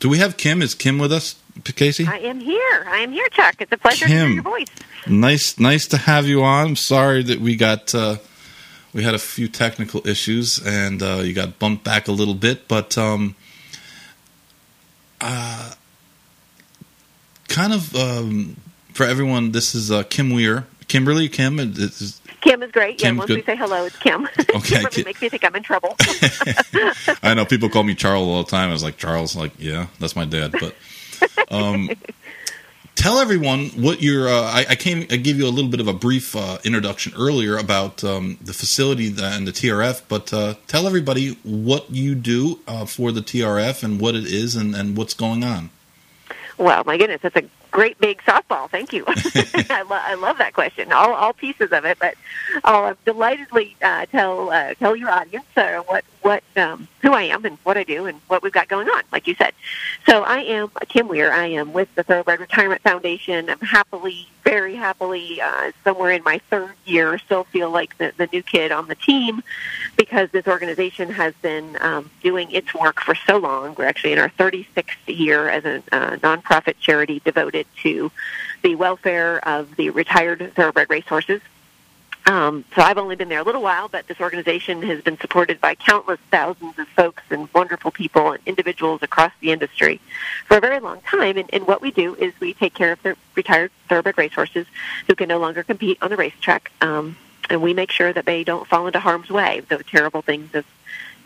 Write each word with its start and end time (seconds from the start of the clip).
Do 0.00 0.08
we 0.08 0.18
have 0.18 0.38
Kim? 0.38 0.62
Is 0.62 0.74
Kim 0.74 0.98
with 0.98 1.12
us, 1.12 1.36
Casey? 1.62 2.06
I 2.06 2.18
am 2.18 2.40
here. 2.40 2.86
I 2.88 3.00
am 3.00 3.12
here, 3.12 3.28
Chuck. 3.28 3.56
It's 3.58 3.70
a 3.70 3.76
pleasure 3.76 4.06
Kim. 4.06 4.16
to 4.16 4.26
hear 4.26 4.34
your 4.34 4.42
voice. 4.42 4.66
Nice, 5.06 5.58
nice 5.58 5.86
to 5.88 5.98
have 5.98 6.26
you 6.26 6.42
on. 6.42 6.68
I'm 6.68 6.76
sorry 6.76 7.22
that 7.22 7.38
we 7.38 7.54
got 7.54 7.94
uh, 7.94 8.16
we 8.94 9.02
had 9.02 9.14
a 9.14 9.18
few 9.18 9.46
technical 9.46 10.06
issues 10.06 10.58
and 10.66 11.02
uh, 11.02 11.16
you 11.16 11.34
got 11.34 11.58
bumped 11.58 11.84
back 11.84 12.08
a 12.08 12.12
little 12.12 12.34
bit, 12.34 12.66
but 12.66 12.96
um, 12.96 13.36
uh, 15.20 15.74
kind 17.48 17.72
of 17.74 17.94
um, 17.94 18.56
for 18.94 19.04
everyone, 19.04 19.52
this 19.52 19.74
is 19.74 19.90
uh, 19.90 20.02
Kim 20.04 20.30
Weir, 20.30 20.66
Kimberly 20.90 21.28
Kim. 21.28 21.58
is- 21.60 22.20
Kim 22.40 22.62
is 22.64 22.72
great. 22.72 22.98
Kim's 22.98 23.14
yeah, 23.14 23.18
once 23.18 23.28
good. 23.28 23.36
we 23.36 23.42
say 23.44 23.54
hello, 23.56 23.84
it's 23.84 23.96
Kim. 23.98 24.24
Okay, 24.54 24.60
Kimberly 24.74 24.90
Ki- 24.90 25.02
makes 25.04 25.22
me 25.22 25.28
think 25.28 25.44
I'm 25.44 25.54
in 25.54 25.62
trouble. 25.62 25.94
I 27.22 27.34
know 27.34 27.44
people 27.44 27.68
call 27.68 27.84
me 27.84 27.94
Charles 27.94 28.26
all 28.26 28.42
the 28.42 28.50
time. 28.50 28.70
I 28.70 28.72
was 28.72 28.82
like 28.82 28.96
Charles, 28.96 29.36
like 29.36 29.52
yeah, 29.58 29.86
that's 30.00 30.16
my 30.16 30.24
dad. 30.24 30.52
But 30.58 30.74
um, 31.50 31.90
tell 32.96 33.18
everyone 33.20 33.66
what 33.68 34.02
your. 34.02 34.28
Uh, 34.28 34.42
I, 34.42 34.66
I 34.70 34.74
came. 34.74 35.06
I 35.10 35.16
gave 35.16 35.38
you 35.38 35.46
a 35.46 35.50
little 35.54 35.70
bit 35.70 35.78
of 35.80 35.86
a 35.86 35.92
brief 35.92 36.34
uh, 36.34 36.58
introduction 36.64 37.12
earlier 37.16 37.56
about 37.56 38.02
um, 38.02 38.38
the 38.40 38.52
facility 38.52 39.08
and 39.08 39.46
the 39.46 39.52
TRF, 39.52 40.02
but 40.08 40.32
uh, 40.32 40.54
tell 40.66 40.86
everybody 40.88 41.36
what 41.44 41.90
you 41.90 42.14
do 42.16 42.58
uh, 42.66 42.84
for 42.84 43.12
the 43.12 43.20
TRF 43.20 43.84
and 43.84 44.00
what 44.00 44.14
it 44.16 44.24
is 44.24 44.56
and, 44.56 44.74
and 44.74 44.96
what's 44.96 45.14
going 45.14 45.44
on. 45.44 45.70
well, 46.58 46.82
my 46.84 46.96
goodness, 46.96 47.20
that's 47.22 47.36
a 47.36 47.44
great 47.70 47.98
big 47.98 48.18
softball. 48.22 48.70
Thank 48.70 48.92
you. 48.92 49.04
I, 49.08 49.82
lo- 49.82 49.98
I 50.00 50.14
love 50.14 50.38
that 50.38 50.52
question. 50.54 50.92
All, 50.92 51.12
all 51.14 51.32
pieces 51.32 51.72
of 51.72 51.84
it, 51.84 51.98
but 51.98 52.14
I'll 52.64 52.96
delightedly 53.04 53.76
uh, 53.82 54.06
tell 54.06 54.50
uh, 54.50 54.74
tell 54.74 54.96
your 54.96 55.10
audience 55.10 55.46
uh, 55.56 55.82
what 55.86 56.04
what 56.22 56.42
um, 56.56 56.88
who 57.02 57.12
I 57.12 57.22
am 57.22 57.44
and 57.44 57.58
what 57.62 57.76
I 57.76 57.84
do 57.84 58.06
and 58.06 58.20
what 58.28 58.42
we've 58.42 58.52
got 58.52 58.68
going 58.68 58.88
on. 58.88 59.02
Like 59.12 59.26
you 59.26 59.34
said, 59.34 59.52
so 60.06 60.22
I 60.22 60.40
am 60.40 60.70
Kim 60.88 61.08
Weir. 61.08 61.32
I 61.32 61.46
am 61.46 61.72
with 61.72 61.94
the 61.94 62.02
Thoroughbred 62.02 62.40
Retirement 62.40 62.82
Foundation. 62.82 63.48
I'm 63.48 63.60
happily, 63.60 64.28
very 64.44 64.74
happily, 64.74 65.40
uh, 65.40 65.72
somewhere 65.84 66.12
in 66.12 66.22
my 66.24 66.40
third 66.50 66.74
year. 66.84 67.18
Still 67.18 67.44
feel 67.44 67.70
like 67.70 67.96
the, 67.98 68.12
the 68.16 68.28
new 68.32 68.42
kid 68.42 68.72
on 68.72 68.88
the 68.88 68.94
team 68.94 69.42
because 69.96 70.30
this 70.30 70.46
organization 70.46 71.10
has 71.10 71.34
been 71.42 71.76
um, 71.80 72.10
doing 72.22 72.50
its 72.50 72.74
work 72.74 73.00
for 73.00 73.14
so 73.14 73.38
long. 73.38 73.74
We're 73.78 73.86
actually 73.86 74.12
in 74.12 74.18
our 74.18 74.30
36th 74.30 74.86
year 75.06 75.48
as 75.48 75.64
a 75.64 75.82
uh, 75.92 76.16
nonprofit 76.16 76.74
charity 76.80 77.20
devoted 77.24 77.59
to 77.82 78.10
the 78.62 78.74
welfare 78.74 79.46
of 79.46 79.76
the 79.76 79.90
retired 79.90 80.52
thoroughbred 80.54 80.90
racehorses. 80.90 81.40
Um, 82.26 82.64
so 82.76 82.82
I've 82.82 82.98
only 82.98 83.16
been 83.16 83.28
there 83.28 83.40
a 83.40 83.42
little 83.42 83.62
while, 83.62 83.88
but 83.88 84.06
this 84.06 84.20
organization 84.20 84.82
has 84.82 85.00
been 85.00 85.18
supported 85.18 85.60
by 85.60 85.74
countless 85.74 86.20
thousands 86.30 86.78
of 86.78 86.86
folks 86.88 87.22
and 87.30 87.48
wonderful 87.54 87.90
people 87.90 88.32
and 88.32 88.42
individuals 88.46 89.02
across 89.02 89.32
the 89.40 89.50
industry 89.50 90.00
for 90.46 90.58
a 90.58 90.60
very 90.60 90.80
long 90.80 91.00
time. 91.00 91.38
And, 91.38 91.48
and 91.52 91.66
what 91.66 91.80
we 91.80 91.90
do 91.90 92.14
is 92.16 92.32
we 92.38 92.52
take 92.52 92.74
care 92.74 92.92
of 92.92 93.02
the 93.02 93.16
retired 93.34 93.72
thoroughbred 93.88 94.18
racehorses 94.18 94.66
who 95.06 95.14
can 95.14 95.28
no 95.28 95.38
longer 95.38 95.62
compete 95.62 95.98
on 96.02 96.10
the 96.10 96.16
racetrack, 96.16 96.70
um, 96.82 97.16
and 97.48 97.62
we 97.62 97.74
make 97.74 97.90
sure 97.90 98.12
that 98.12 98.26
they 98.26 98.44
don't 98.44 98.66
fall 98.66 98.86
into 98.86 99.00
harm's 99.00 99.30
way. 99.30 99.60
The 99.60 99.82
terrible 99.82 100.22
things 100.22 100.54
of 100.54 100.64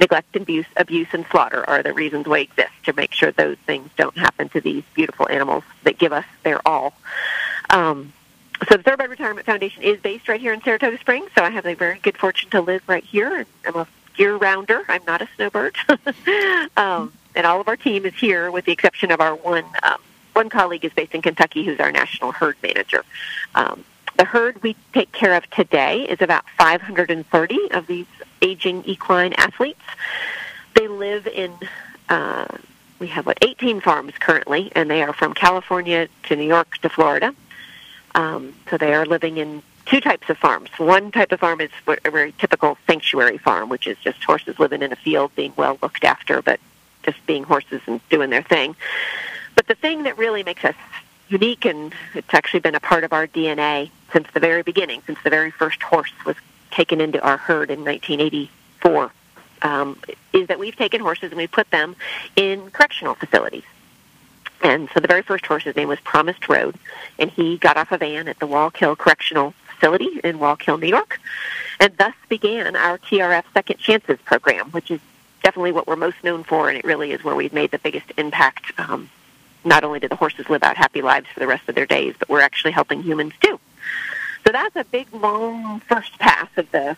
neglect, 0.00 0.34
abuse, 0.36 0.66
abuse, 0.76 1.08
and 1.12 1.24
slaughter 1.30 1.68
are 1.68 1.82
the 1.82 1.92
reasons 1.92 2.26
we 2.26 2.42
exist 2.42 2.72
to 2.84 2.92
make 2.92 3.12
sure 3.12 3.32
those 3.32 3.56
things 3.66 3.90
don't 3.96 4.16
happen 4.16 4.48
to 4.50 4.60
these 4.60 4.82
beautiful 4.94 5.28
animals 5.28 5.64
that 5.84 5.98
give 5.98 6.12
us 6.12 6.24
their 6.42 6.66
all. 6.66 6.94
Um, 7.70 8.12
so 8.68 8.76
the 8.76 8.82
Thoroughbred 8.82 9.10
Retirement 9.10 9.46
Foundation 9.46 9.82
is 9.82 10.00
based 10.00 10.28
right 10.28 10.40
here 10.40 10.52
in 10.52 10.62
Saratoga 10.62 10.98
Springs. 10.98 11.30
So 11.36 11.42
I 11.42 11.50
have 11.50 11.64
the 11.64 11.74
very 11.74 11.98
good 11.98 12.16
fortune 12.16 12.50
to 12.50 12.60
live 12.60 12.82
right 12.88 13.04
here. 13.04 13.38
and 13.38 13.46
I'm 13.66 13.76
a 13.76 13.86
year-rounder. 14.16 14.84
I'm 14.88 15.02
not 15.06 15.22
a 15.22 15.28
snowbird. 15.36 15.76
um, 16.76 17.12
and 17.34 17.46
all 17.46 17.60
of 17.60 17.68
our 17.68 17.76
team 17.76 18.06
is 18.06 18.14
here, 18.14 18.50
with 18.50 18.64
the 18.64 18.72
exception 18.72 19.10
of 19.10 19.20
our 19.20 19.34
one 19.34 19.64
um, 19.82 19.98
one 20.34 20.48
colleague 20.48 20.84
is 20.84 20.92
based 20.92 21.14
in 21.14 21.22
Kentucky, 21.22 21.64
who's 21.64 21.78
our 21.78 21.92
national 21.92 22.32
herd 22.32 22.56
manager. 22.62 23.04
Um, 23.54 23.84
the 24.16 24.24
herd 24.24 24.62
we 24.62 24.76
take 24.92 25.12
care 25.12 25.34
of 25.34 25.48
today 25.50 26.02
is 26.02 26.20
about 26.20 26.44
530 26.58 27.70
of 27.72 27.86
these 27.86 28.06
aging 28.44 28.84
equine 28.84 29.32
athletes. 29.34 29.80
They 30.74 30.88
live 30.88 31.26
in 31.26 31.52
uh, 32.08 32.46
we 32.98 33.08
have 33.08 33.26
what 33.26 33.38
18 33.42 33.80
farms 33.80 34.12
currently, 34.20 34.70
and 34.74 34.90
they 34.90 35.02
are 35.02 35.12
from 35.12 35.34
California 35.34 36.08
to 36.24 36.36
New 36.36 36.46
York 36.46 36.78
to 36.78 36.88
Florida. 36.88 37.34
Um, 38.14 38.54
so 38.70 38.78
they 38.78 38.94
are 38.94 39.04
living 39.04 39.38
in 39.38 39.62
two 39.86 40.00
types 40.00 40.30
of 40.30 40.38
farms. 40.38 40.70
One 40.78 41.10
type 41.10 41.32
of 41.32 41.40
farm 41.40 41.60
is 41.60 41.70
a 41.86 42.10
very 42.10 42.32
typical 42.32 42.78
sanctuary 42.86 43.38
farm, 43.38 43.68
which 43.68 43.86
is 43.86 43.98
just 43.98 44.22
horses 44.22 44.58
living 44.58 44.82
in 44.82 44.92
a 44.92 44.96
field, 44.96 45.34
being 45.34 45.52
well 45.56 45.78
looked 45.82 46.04
after, 46.04 46.40
but 46.40 46.60
just 47.02 47.24
being 47.26 47.44
horses 47.44 47.80
and 47.86 48.00
doing 48.08 48.30
their 48.30 48.42
thing. 48.42 48.76
But 49.56 49.66
the 49.66 49.74
thing 49.74 50.04
that 50.04 50.16
really 50.16 50.42
makes 50.42 50.64
us 50.64 50.76
unique, 51.28 51.64
and 51.64 51.92
it's 52.14 52.32
actually 52.32 52.60
been 52.60 52.74
a 52.74 52.80
part 52.80 53.04
of 53.04 53.12
our 53.12 53.26
DNA 53.26 53.90
since 54.12 54.28
the 54.32 54.40
very 54.40 54.62
beginning, 54.62 55.02
since 55.06 55.18
the 55.24 55.30
very 55.30 55.50
first 55.50 55.82
horse 55.82 56.12
was 56.24 56.36
taken 56.74 57.00
into 57.00 57.20
our 57.22 57.36
herd 57.36 57.70
in 57.70 57.84
1984, 57.84 59.12
um, 59.62 59.98
is 60.32 60.48
that 60.48 60.58
we've 60.58 60.76
taken 60.76 61.00
horses 61.00 61.30
and 61.30 61.36
we 61.36 61.46
put 61.46 61.70
them 61.70 61.96
in 62.36 62.70
correctional 62.70 63.14
facilities. 63.14 63.64
And 64.62 64.88
so 64.94 65.00
the 65.00 65.08
very 65.08 65.22
first 65.22 65.44
horse's 65.46 65.76
name 65.76 65.88
was 65.88 66.00
Promised 66.00 66.48
Road, 66.48 66.76
and 67.18 67.30
he 67.30 67.58
got 67.58 67.76
off 67.76 67.92
a 67.92 67.98
van 67.98 68.28
at 68.28 68.38
the 68.38 68.46
Wallkill 68.46 68.96
Correctional 68.96 69.52
Facility 69.66 70.20
in 70.24 70.38
Wallkill, 70.38 70.80
New 70.80 70.88
York, 70.88 71.20
and 71.80 71.94
thus 71.98 72.14
began 72.28 72.74
our 72.76 72.98
TRF 72.98 73.44
Second 73.52 73.78
Chances 73.78 74.18
program, 74.24 74.70
which 74.70 74.90
is 74.90 75.00
definitely 75.42 75.72
what 75.72 75.86
we're 75.86 75.96
most 75.96 76.16
known 76.24 76.44
for, 76.44 76.68
and 76.68 76.78
it 76.78 76.84
really 76.84 77.12
is 77.12 77.22
where 77.22 77.34
we've 77.34 77.52
made 77.52 77.70
the 77.70 77.78
biggest 77.78 78.06
impact. 78.16 78.72
Um, 78.78 79.10
not 79.64 79.84
only 79.84 80.00
do 80.00 80.08
the 80.08 80.16
horses 80.16 80.48
live 80.48 80.62
out 80.62 80.76
happy 80.76 81.02
lives 81.02 81.26
for 81.32 81.40
the 81.40 81.46
rest 81.46 81.68
of 81.68 81.74
their 81.74 81.86
days, 81.86 82.14
but 82.18 82.28
we're 82.28 82.40
actually 82.40 82.72
helping 82.72 83.02
humans 83.02 83.34
too. 83.40 83.58
So 84.44 84.52
that's 84.52 84.76
a 84.76 84.84
big, 84.84 85.12
long 85.12 85.80
first 85.80 86.18
pass 86.18 86.48
of 86.56 86.70
the 86.70 86.96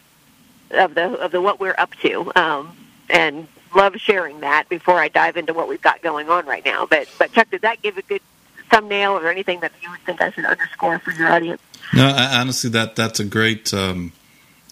of 0.71 0.95
the 0.95 1.13
of 1.21 1.31
the 1.31 1.41
what 1.41 1.61
we're 1.61 1.77
up 1.79 1.95
to, 1.97 2.33
um, 2.35 2.77
and 3.09 3.47
love 3.75 3.97
sharing 3.97 4.41
that 4.41 4.69
before 4.69 4.99
I 4.99 5.09
dive 5.09 5.37
into 5.37 5.53
what 5.55 5.69
we've 5.69 5.83
got 5.83 6.03
going 6.03 6.29
on 6.29 6.47
right 6.47 6.65
now. 6.65 6.87
But 6.87 7.09
but 7.19 7.33
Chuck, 7.33 7.51
did 7.51 7.63
that 7.63 7.83
give 7.83 7.99
a 7.99 8.03
good 8.03 8.23
thumbnail 8.71 9.13
or 9.13 9.29
anything 9.29 9.61
that 9.61 9.73
you 9.83 9.91
would 9.91 10.01
think 10.01 10.21
I 10.21 10.31
should 10.33 10.45
underscore 10.45 10.99
for 10.99 11.13
your 11.13 11.29
audience? 11.29 11.63
No, 11.95 12.09
I, 12.09 12.41
honestly, 12.41 12.71
that 12.71 12.97
that's 12.97 13.21
a 13.21 13.25
great 13.25 13.73
um, 13.73 14.13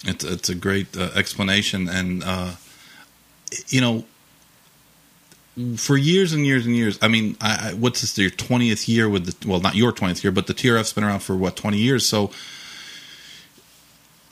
it's 0.04 0.24
it's 0.24 0.48
a 0.48 0.54
great 0.54 0.96
uh, 0.96 1.10
explanation, 1.14 1.88
and 1.88 2.22
uh, 2.24 2.52
you 3.68 3.80
know, 3.80 4.04
for 5.76 5.96
years 5.96 6.32
and 6.32 6.44
years 6.44 6.66
and 6.66 6.74
years. 6.76 6.98
I 7.00 7.08
mean, 7.08 7.36
I, 7.40 7.70
I, 7.70 7.74
what's 7.74 8.00
this? 8.00 8.18
Your 8.18 8.30
twentieth 8.30 8.88
year 8.88 9.08
with 9.08 9.26
the 9.26 9.48
well, 9.48 9.60
not 9.60 9.76
your 9.76 9.92
twentieth 9.92 10.24
year, 10.24 10.32
but 10.32 10.46
the 10.46 10.54
TRF's 10.54 10.92
been 10.92 11.04
around 11.04 11.20
for 11.20 11.36
what 11.36 11.56
twenty 11.56 11.78
years. 11.78 12.06
So 12.06 12.30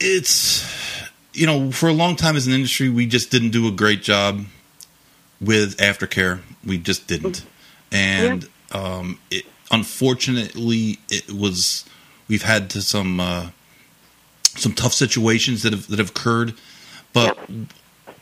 it's 0.03 0.63
you 1.33 1.47
know, 1.47 1.71
for 1.71 1.89
a 1.89 1.93
long 1.93 2.15
time 2.15 2.35
as 2.35 2.45
an 2.45 2.53
industry, 2.53 2.89
we 2.89 3.07
just 3.07 3.31
didn't 3.31 3.49
do 3.49 3.67
a 3.67 3.71
great 3.71 4.03
job 4.03 4.45
with 5.41 5.77
aftercare. 5.77 6.41
We 6.65 6.77
just 6.77 7.07
didn't, 7.07 7.45
and 7.91 8.47
um, 8.71 9.19
it, 9.31 9.45
unfortunately, 9.71 10.99
it 11.09 11.31
was 11.31 11.85
we've 12.27 12.43
had 12.43 12.69
to 12.71 12.81
some 12.81 13.19
uh, 13.19 13.49
some 14.43 14.73
tough 14.73 14.93
situations 14.93 15.63
that 15.63 15.73
have 15.73 15.87
that 15.87 15.99
have 15.99 16.09
occurred, 16.09 16.53
but 17.13 17.37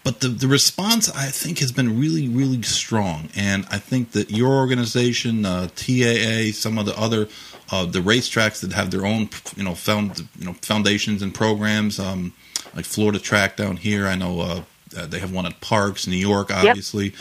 but 0.03 0.19
the 0.19 0.29
the 0.29 0.47
response 0.47 1.09
I 1.09 1.27
think 1.27 1.59
has 1.59 1.71
been 1.71 1.99
really 1.99 2.27
really 2.27 2.61
strong, 2.63 3.29
and 3.35 3.65
I 3.69 3.77
think 3.77 4.11
that 4.11 4.31
your 4.31 4.49
organization, 4.49 5.45
uh, 5.45 5.67
TAA, 5.75 6.51
some 6.53 6.77
of 6.77 6.85
the 6.85 6.95
other 6.97 7.27
uh, 7.71 7.85
the 7.85 7.99
racetracks 7.99 8.61
that 8.61 8.73
have 8.73 8.91
their 8.91 9.05
own 9.05 9.29
you 9.55 9.63
know 9.63 9.75
found 9.75 10.27
you 10.39 10.45
know 10.45 10.53
foundations 10.61 11.21
and 11.21 11.33
programs, 11.33 11.99
um, 11.99 12.33
like 12.75 12.85
Florida 12.85 13.19
Track 13.19 13.57
down 13.57 13.77
here. 13.77 14.07
I 14.07 14.15
know 14.15 14.41
uh, 14.41 14.63
uh, 14.97 15.05
they 15.05 15.19
have 15.19 15.31
one 15.31 15.45
at 15.45 15.61
Parx, 15.61 16.07
New 16.07 16.17
York, 16.17 16.51
obviously, 16.51 17.13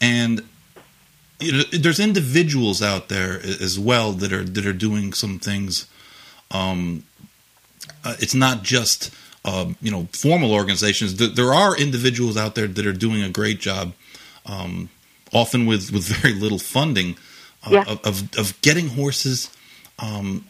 and 0.00 0.42
you 1.40 1.52
know, 1.52 1.62
there's 1.72 1.98
individuals 1.98 2.82
out 2.82 3.08
there 3.08 3.40
as 3.42 3.78
well 3.78 4.12
that 4.12 4.32
are 4.32 4.44
that 4.44 4.66
are 4.66 4.72
doing 4.72 5.12
some 5.12 5.38
things. 5.38 5.88
Um, 6.52 7.04
uh, 8.04 8.14
it's 8.18 8.34
not 8.34 8.62
just 8.62 9.12
um, 9.44 9.76
you 9.80 9.90
know 9.90 10.08
formal 10.12 10.52
organizations. 10.52 11.14
Th- 11.14 11.34
there 11.34 11.52
are 11.52 11.76
individuals 11.76 12.36
out 12.36 12.54
there 12.54 12.66
that 12.66 12.86
are 12.86 12.92
doing 12.92 13.22
a 13.22 13.28
great 13.30 13.60
job, 13.60 13.92
um, 14.46 14.90
often 15.32 15.66
with 15.66 15.90
with 15.92 16.04
very 16.04 16.34
little 16.34 16.58
funding, 16.58 17.16
uh, 17.66 17.70
Yeah. 17.72 17.84
of, 17.86 18.00
of 18.04 18.38
of 18.38 18.60
getting 18.62 18.88
horses, 18.88 19.50
um, 19.98 20.44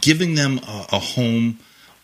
giving 0.00 0.34
them 0.34 0.58
a, 0.66 0.86
a 0.92 0.98
home, 0.98 1.58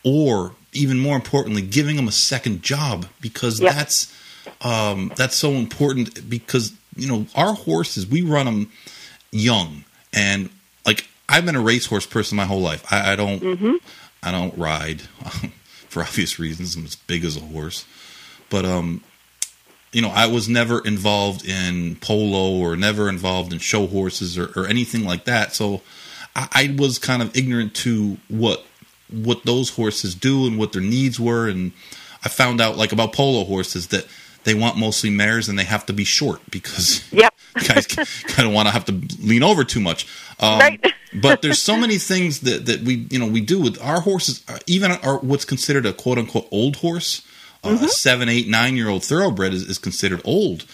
or 0.04 0.52
even 0.72 0.98
more 0.98 1.16
importantly, 1.16 1.62
giving 1.62 1.96
them 1.96 2.08
a 2.08 2.12
second 2.12 2.62
job 2.62 3.06
because 3.20 3.60
Yeah. 3.60 3.72
that's 3.72 4.12
um, 4.60 5.12
that's 5.16 5.37
so 5.37 5.52
important 5.52 6.28
because 6.28 6.72
you 6.96 7.08
know 7.08 7.26
our 7.34 7.54
horses 7.54 8.06
we 8.06 8.22
run 8.22 8.46
them 8.46 8.70
young 9.32 9.84
and 10.12 10.48
like 10.87 11.08
I've 11.28 11.44
been 11.44 11.56
a 11.56 11.60
racehorse 11.60 12.06
person 12.06 12.37
my 12.37 12.44
whole 12.46 12.60
life. 12.60 12.84
I, 12.93 13.12
I 13.12 13.16
don't 13.16 13.43
Mm-hmm. 13.43 13.72
I 14.22 14.31
don't 14.31 14.56
ride 14.58 15.02
for 15.96 16.02
obvious 16.08 16.38
reasons. 16.38 16.76
I'm 16.76 16.84
as 16.84 16.96
big 16.96 17.25
as 17.25 17.38
a 17.38 17.40
horse, 17.40 17.87
but 18.50 18.66
um, 18.66 19.02
you 19.93 20.02
know, 20.02 20.10
I 20.10 20.26
was 20.26 20.46
never 20.46 20.84
involved 20.84 21.46
in 21.46 21.96
polo 21.96 22.58
or 22.58 22.76
never 22.76 23.08
involved 23.08 23.54
in 23.54 23.58
show 23.60 23.87
horses 23.87 24.37
or, 24.37 24.52
or 24.54 24.66
anything 24.66 25.04
like 25.04 25.25
that. 25.25 25.54
So 25.54 25.81
I, 26.34 26.48
I 26.52 26.76
was 26.78 26.98
kind 26.98 27.22
of 27.22 27.34
ignorant 27.34 27.75
to 27.76 28.19
what 28.28 28.66
what 29.10 29.44
those 29.44 29.70
horses 29.70 30.14
do 30.14 30.46
and 30.46 30.58
what 30.58 30.72
their 30.72 30.82
needs 30.82 31.19
were, 31.19 31.48
and 31.48 31.72
I 32.22 32.28
found 32.28 32.60
out 32.60 32.76
like 32.76 32.93
about 32.93 33.14
polo 33.14 33.44
horses 33.44 33.87
that 33.88 34.06
they 34.44 34.52
want 34.52 34.76
mostly 34.76 35.08
mares 35.08 35.48
and 35.48 35.58
they 35.58 35.64
have 35.64 35.87
to 35.87 35.94
be 35.94 36.04
short 36.04 36.40
because 36.50 37.10
yep. 37.10 37.34
guys 37.69 37.87
kind 37.87 38.47
of 38.47 38.55
want 38.55 38.69
to 38.69 38.73
have 38.73 38.85
to 38.87 38.93
lean 39.20 39.43
over 39.43 39.64
too 39.64 39.81
much. 39.81 40.06
Um, 40.41 40.58
right. 40.58 40.93
but 41.14 41.43
there's 41.43 41.61
so 41.61 41.76
many 41.76 41.99
things 41.99 42.41
that, 42.41 42.67
that 42.67 42.82
we 42.82 43.06
you 43.11 43.19
know 43.19 43.26
we 43.26 43.41
do 43.41 43.61
with 43.61 43.81
our 43.82 44.00
horses, 44.00 44.44
uh, 44.49 44.58
even 44.67 44.93
our 44.93 45.19
what's 45.19 45.44
considered 45.44 45.87
a 45.87 45.93
quote 45.93 46.19
unquote 46.19 46.47
old 46.50 46.76
horse, 46.76 47.26
uh, 47.64 47.70
mm-hmm. 47.70 47.85
a 47.85 47.88
seven, 47.88 48.29
eight, 48.29 48.49
nine 48.49 48.76
year 48.76 48.88
old 48.88 49.05
thoroughbred 49.05 49.55
is, 49.55 49.62
is 49.62 49.79
considered 49.79 50.20
old. 50.25 50.64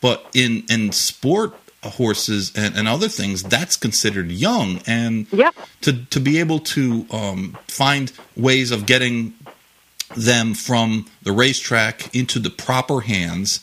But 0.00 0.26
in 0.34 0.64
in 0.70 0.92
sport 0.92 1.54
horses 1.82 2.52
and, 2.54 2.76
and 2.76 2.88
other 2.88 3.08
things, 3.08 3.42
that's 3.42 3.76
considered 3.76 4.30
young. 4.30 4.80
And 4.86 5.26
yep. 5.32 5.54
to 5.82 6.04
to 6.06 6.20
be 6.20 6.38
able 6.38 6.60
to 6.60 7.06
um, 7.10 7.58
find 7.68 8.12
ways 8.36 8.70
of 8.70 8.86
getting 8.86 9.34
them 10.16 10.54
from 10.54 11.06
the 11.22 11.32
racetrack 11.32 12.14
into 12.14 12.38
the 12.38 12.50
proper 12.50 13.00
hands 13.00 13.60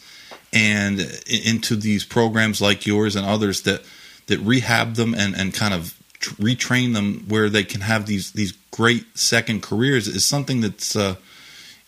and 0.54 1.00
into 1.28 1.76
these 1.76 2.06
programs 2.06 2.62
like 2.62 2.86
yours 2.86 3.16
and 3.16 3.26
others 3.26 3.62
that 3.62 3.82
that 4.28 4.40
rehab 4.40 4.96
them 4.96 5.14
and, 5.14 5.36
and 5.36 5.54
kind 5.54 5.74
of 5.74 5.94
retrain 6.40 6.94
them 6.94 7.26
where 7.28 7.50
they 7.50 7.64
can 7.64 7.82
have 7.82 8.06
these 8.06 8.32
these 8.32 8.54
great 8.72 9.06
second 9.18 9.62
careers 9.62 10.08
is 10.08 10.26
something 10.26 10.62
that's 10.62 10.96
uh, 10.96 11.16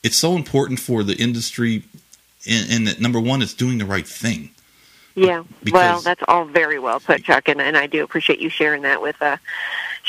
it's 0.04 0.18
so 0.18 0.36
important 0.36 0.80
for 0.80 1.04
the 1.04 1.16
industry 1.16 1.84
in, 2.46 2.70
in 2.70 2.84
that 2.86 3.00
number 3.00 3.20
one 3.20 3.42
it's 3.42 3.54
doing 3.54 3.78
the 3.78 3.86
right 3.86 4.08
thing 4.08 4.50
yeah 5.16 5.44
because, 5.64 5.74
well 5.74 6.02
that's 6.02 6.22
all 6.28 6.46
very 6.46 6.80
well 6.80 7.00
put 7.00 7.24
chuck 7.24 7.50
and, 7.50 7.60
and 7.60 7.76
i 7.76 7.88
do 7.88 8.04
appreciate 8.04 8.40
you 8.40 8.50
sharing 8.50 8.84
that 8.84 9.02
with 9.02 9.20
uh 9.22 9.38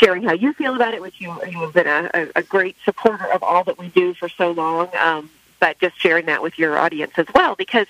sharing 0.00 0.22
how 0.22 0.32
you 0.32 0.52
feel 0.54 0.74
about 0.74 0.94
it, 0.94 1.02
which 1.02 1.20
you 1.20 1.28
you 1.48 1.60
have 1.60 1.74
been 1.74 1.86
a, 1.86 2.28
a 2.34 2.42
great 2.42 2.76
supporter 2.84 3.30
of 3.32 3.42
all 3.42 3.64
that 3.64 3.78
we 3.78 3.88
do 3.88 4.14
for 4.14 4.28
so 4.28 4.50
long. 4.50 4.88
Um, 4.96 5.30
but 5.58 5.78
just 5.78 6.00
sharing 6.00 6.26
that 6.26 6.42
with 6.42 6.58
your 6.58 6.78
audience 6.78 7.12
as 7.16 7.26
well, 7.34 7.54
because 7.54 7.86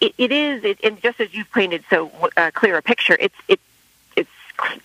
it, 0.00 0.14
it 0.18 0.32
is, 0.32 0.64
it, 0.64 0.78
and 0.82 1.00
just 1.00 1.20
as 1.20 1.34
you've 1.34 1.50
painted 1.52 1.84
so 1.90 2.10
uh, 2.36 2.50
clear 2.54 2.76
a 2.76 2.82
picture, 2.82 3.16
it's 3.18 3.34
it 3.48 3.60
it's 4.16 4.30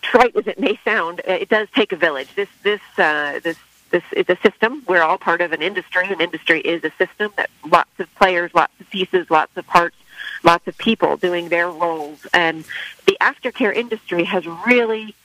trite 0.02 0.36
as 0.36 0.48
it 0.48 0.60
may 0.60 0.80
sound. 0.84 1.22
Uh, 1.28 1.34
it 1.34 1.50
does 1.50 1.68
take 1.74 1.92
a 1.92 1.96
village. 1.96 2.34
This 2.36 2.50
this 2.64 2.82
uh, 2.98 3.40
this 3.44 3.58
this 3.92 4.04
is 4.14 4.26
a 4.30 4.38
system. 4.38 4.84
We're 4.88 5.02
all 5.02 5.18
part 5.18 5.42
of 5.42 5.52
an 5.52 5.62
industry. 5.62 6.08
An 6.08 6.22
industry 6.22 6.62
is 6.62 6.84
a 6.84 6.92
system 6.92 7.32
that 7.38 7.50
lots 7.70 8.00
of 8.00 8.14
players, 8.16 8.54
lots 8.54 8.74
of 8.80 8.90
pieces, 8.90 9.30
lots 9.32 9.56
of 9.58 9.66
parts, 9.66 9.96
lots 10.44 10.68
of 10.68 10.78
people 10.78 11.18
doing 11.18 11.50
their 11.50 11.70
roles. 11.70 12.26
And 12.34 12.66
the 13.06 13.18
aftercare 13.20 13.74
industry 13.74 14.24
has 14.26 14.46
really 14.46 15.16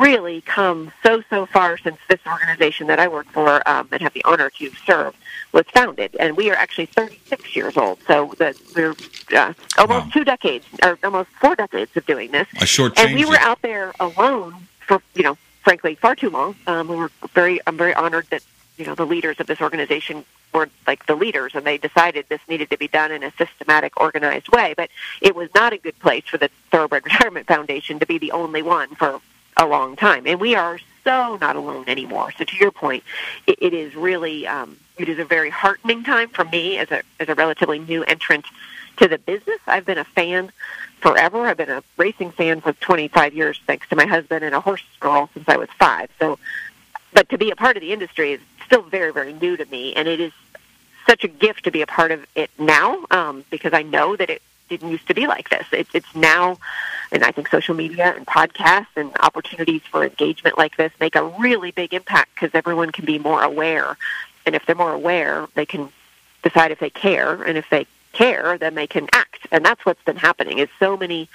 really 0.00 0.40
come 0.42 0.92
so 1.02 1.22
so 1.30 1.46
far 1.46 1.78
since 1.78 1.98
this 2.08 2.20
organization 2.26 2.86
that 2.88 2.98
I 2.98 3.08
work 3.08 3.26
for 3.26 3.66
um, 3.68 3.88
and 3.92 4.02
have 4.02 4.12
the 4.12 4.24
honor 4.24 4.50
to 4.50 4.70
serve 4.86 5.14
was 5.52 5.64
founded, 5.72 6.16
and 6.18 6.36
we 6.36 6.50
are 6.50 6.54
actually 6.54 6.86
36 6.86 7.54
years 7.54 7.76
old. 7.76 7.98
So 8.06 8.34
the, 8.38 8.58
we're 8.74 8.94
uh, 9.38 9.54
almost 9.78 10.06
wow. 10.06 10.10
two 10.12 10.24
decades, 10.24 10.66
or 10.82 10.98
almost 11.04 11.30
four 11.40 11.54
decades 11.54 11.96
of 11.96 12.04
doing 12.06 12.32
this. 12.32 12.48
A 12.60 12.66
short 12.66 12.98
and 12.98 13.14
we 13.14 13.24
were 13.24 13.38
out 13.38 13.62
there 13.62 13.92
alone 14.00 14.54
for 14.80 15.00
you 15.14 15.22
know, 15.22 15.38
frankly, 15.62 15.94
far 15.94 16.14
too 16.14 16.30
long. 16.30 16.56
Um, 16.66 16.88
we 16.88 16.96
were 16.96 17.10
very, 17.32 17.60
I'm 17.66 17.76
very 17.76 17.94
honored 17.94 18.26
that 18.30 18.42
you 18.76 18.84
know 18.84 18.94
the 18.94 19.06
leaders 19.06 19.38
of 19.38 19.46
this 19.46 19.60
organization 19.60 20.24
were 20.52 20.68
like 20.86 21.06
the 21.06 21.14
leaders, 21.14 21.54
and 21.54 21.64
they 21.64 21.78
decided 21.78 22.26
this 22.28 22.40
needed 22.48 22.70
to 22.70 22.78
be 22.78 22.88
done 22.88 23.12
in 23.12 23.22
a 23.22 23.32
systematic, 23.32 23.98
organized 24.00 24.48
way. 24.48 24.74
But 24.76 24.90
it 25.20 25.36
was 25.36 25.48
not 25.54 25.72
a 25.72 25.78
good 25.78 25.98
place 26.00 26.24
for 26.26 26.38
the 26.38 26.50
Thoroughbred 26.70 27.04
Retirement 27.04 27.46
Foundation 27.46 28.00
to 28.00 28.06
be 28.06 28.18
the 28.18 28.32
only 28.32 28.62
one 28.62 28.94
for 28.96 29.20
a 29.56 29.66
long 29.66 29.96
time. 29.96 30.26
And 30.26 30.40
we 30.40 30.54
are 30.54 30.78
so 31.04 31.36
not 31.36 31.56
alone 31.56 31.84
anymore. 31.88 32.32
So 32.36 32.44
to 32.44 32.56
your 32.56 32.70
point, 32.70 33.04
it, 33.46 33.58
it 33.60 33.74
is 33.74 33.94
really 33.94 34.46
um, 34.46 34.76
it 34.98 35.08
is 35.08 35.18
a 35.18 35.24
very 35.24 35.50
heartening 35.50 36.02
time 36.02 36.28
for 36.28 36.44
me 36.44 36.78
as 36.78 36.90
a 36.90 37.02
as 37.20 37.28
a 37.28 37.34
relatively 37.34 37.78
new 37.78 38.02
entrant 38.04 38.46
to 38.96 39.08
the 39.08 39.18
business. 39.18 39.60
I've 39.66 39.84
been 39.84 39.98
a 39.98 40.04
fan 40.04 40.50
forever. 41.00 41.46
I've 41.46 41.56
been 41.56 41.70
a 41.70 41.82
racing 41.96 42.30
fan 42.30 42.60
for 42.60 42.72
25 42.72 43.34
years, 43.34 43.60
thanks 43.66 43.88
to 43.88 43.96
my 43.96 44.06
husband 44.06 44.44
and 44.44 44.54
a 44.54 44.60
horse 44.60 44.84
girl 45.00 45.28
since 45.34 45.48
I 45.48 45.56
was 45.56 45.68
five. 45.78 46.08
So, 46.18 46.38
but 47.12 47.28
to 47.28 47.38
be 47.38 47.50
a 47.50 47.56
part 47.56 47.76
of 47.76 47.80
the 47.82 47.92
industry 47.92 48.32
is 48.32 48.40
still 48.64 48.82
very 48.82 49.12
very 49.12 49.32
new 49.34 49.56
to 49.56 49.66
me, 49.66 49.94
and 49.94 50.08
it 50.08 50.20
is 50.20 50.32
such 51.06 51.24
a 51.24 51.28
gift 51.28 51.64
to 51.64 51.70
be 51.70 51.82
a 51.82 51.86
part 51.86 52.10
of 52.12 52.24
it 52.34 52.50
now 52.58 53.04
um, 53.10 53.44
because 53.50 53.74
I 53.74 53.82
know 53.82 54.16
that 54.16 54.30
it 54.30 54.40
didn't 54.68 54.90
used 54.90 55.06
to 55.08 55.14
be 55.14 55.26
like 55.26 55.50
this. 55.50 55.66
It, 55.72 55.88
it's 55.94 56.14
now, 56.14 56.58
and 57.12 57.24
I 57.24 57.30
think 57.30 57.48
social 57.48 57.74
media 57.74 58.14
and 58.16 58.26
podcasts 58.26 58.96
and 58.96 59.12
opportunities 59.20 59.82
for 59.82 60.04
engagement 60.04 60.58
like 60.58 60.76
this 60.76 60.92
make 61.00 61.16
a 61.16 61.24
really 61.24 61.70
big 61.70 61.94
impact 61.94 62.34
because 62.34 62.50
everyone 62.54 62.90
can 62.92 63.04
be 63.04 63.18
more 63.18 63.42
aware. 63.42 63.96
And 64.46 64.54
if 64.54 64.66
they're 64.66 64.74
more 64.76 64.92
aware, 64.92 65.46
they 65.54 65.66
can 65.66 65.90
decide 66.42 66.70
if 66.70 66.78
they 66.80 66.90
care, 66.90 67.42
and 67.42 67.56
if 67.56 67.68
they 67.70 67.86
care, 68.12 68.58
then 68.58 68.74
they 68.74 68.86
can 68.86 69.08
act. 69.12 69.46
And 69.50 69.64
that's 69.64 69.84
what's 69.84 70.02
been 70.02 70.16
happening. 70.16 70.58
Is 70.58 70.68
so 70.78 70.96
many 70.96 71.28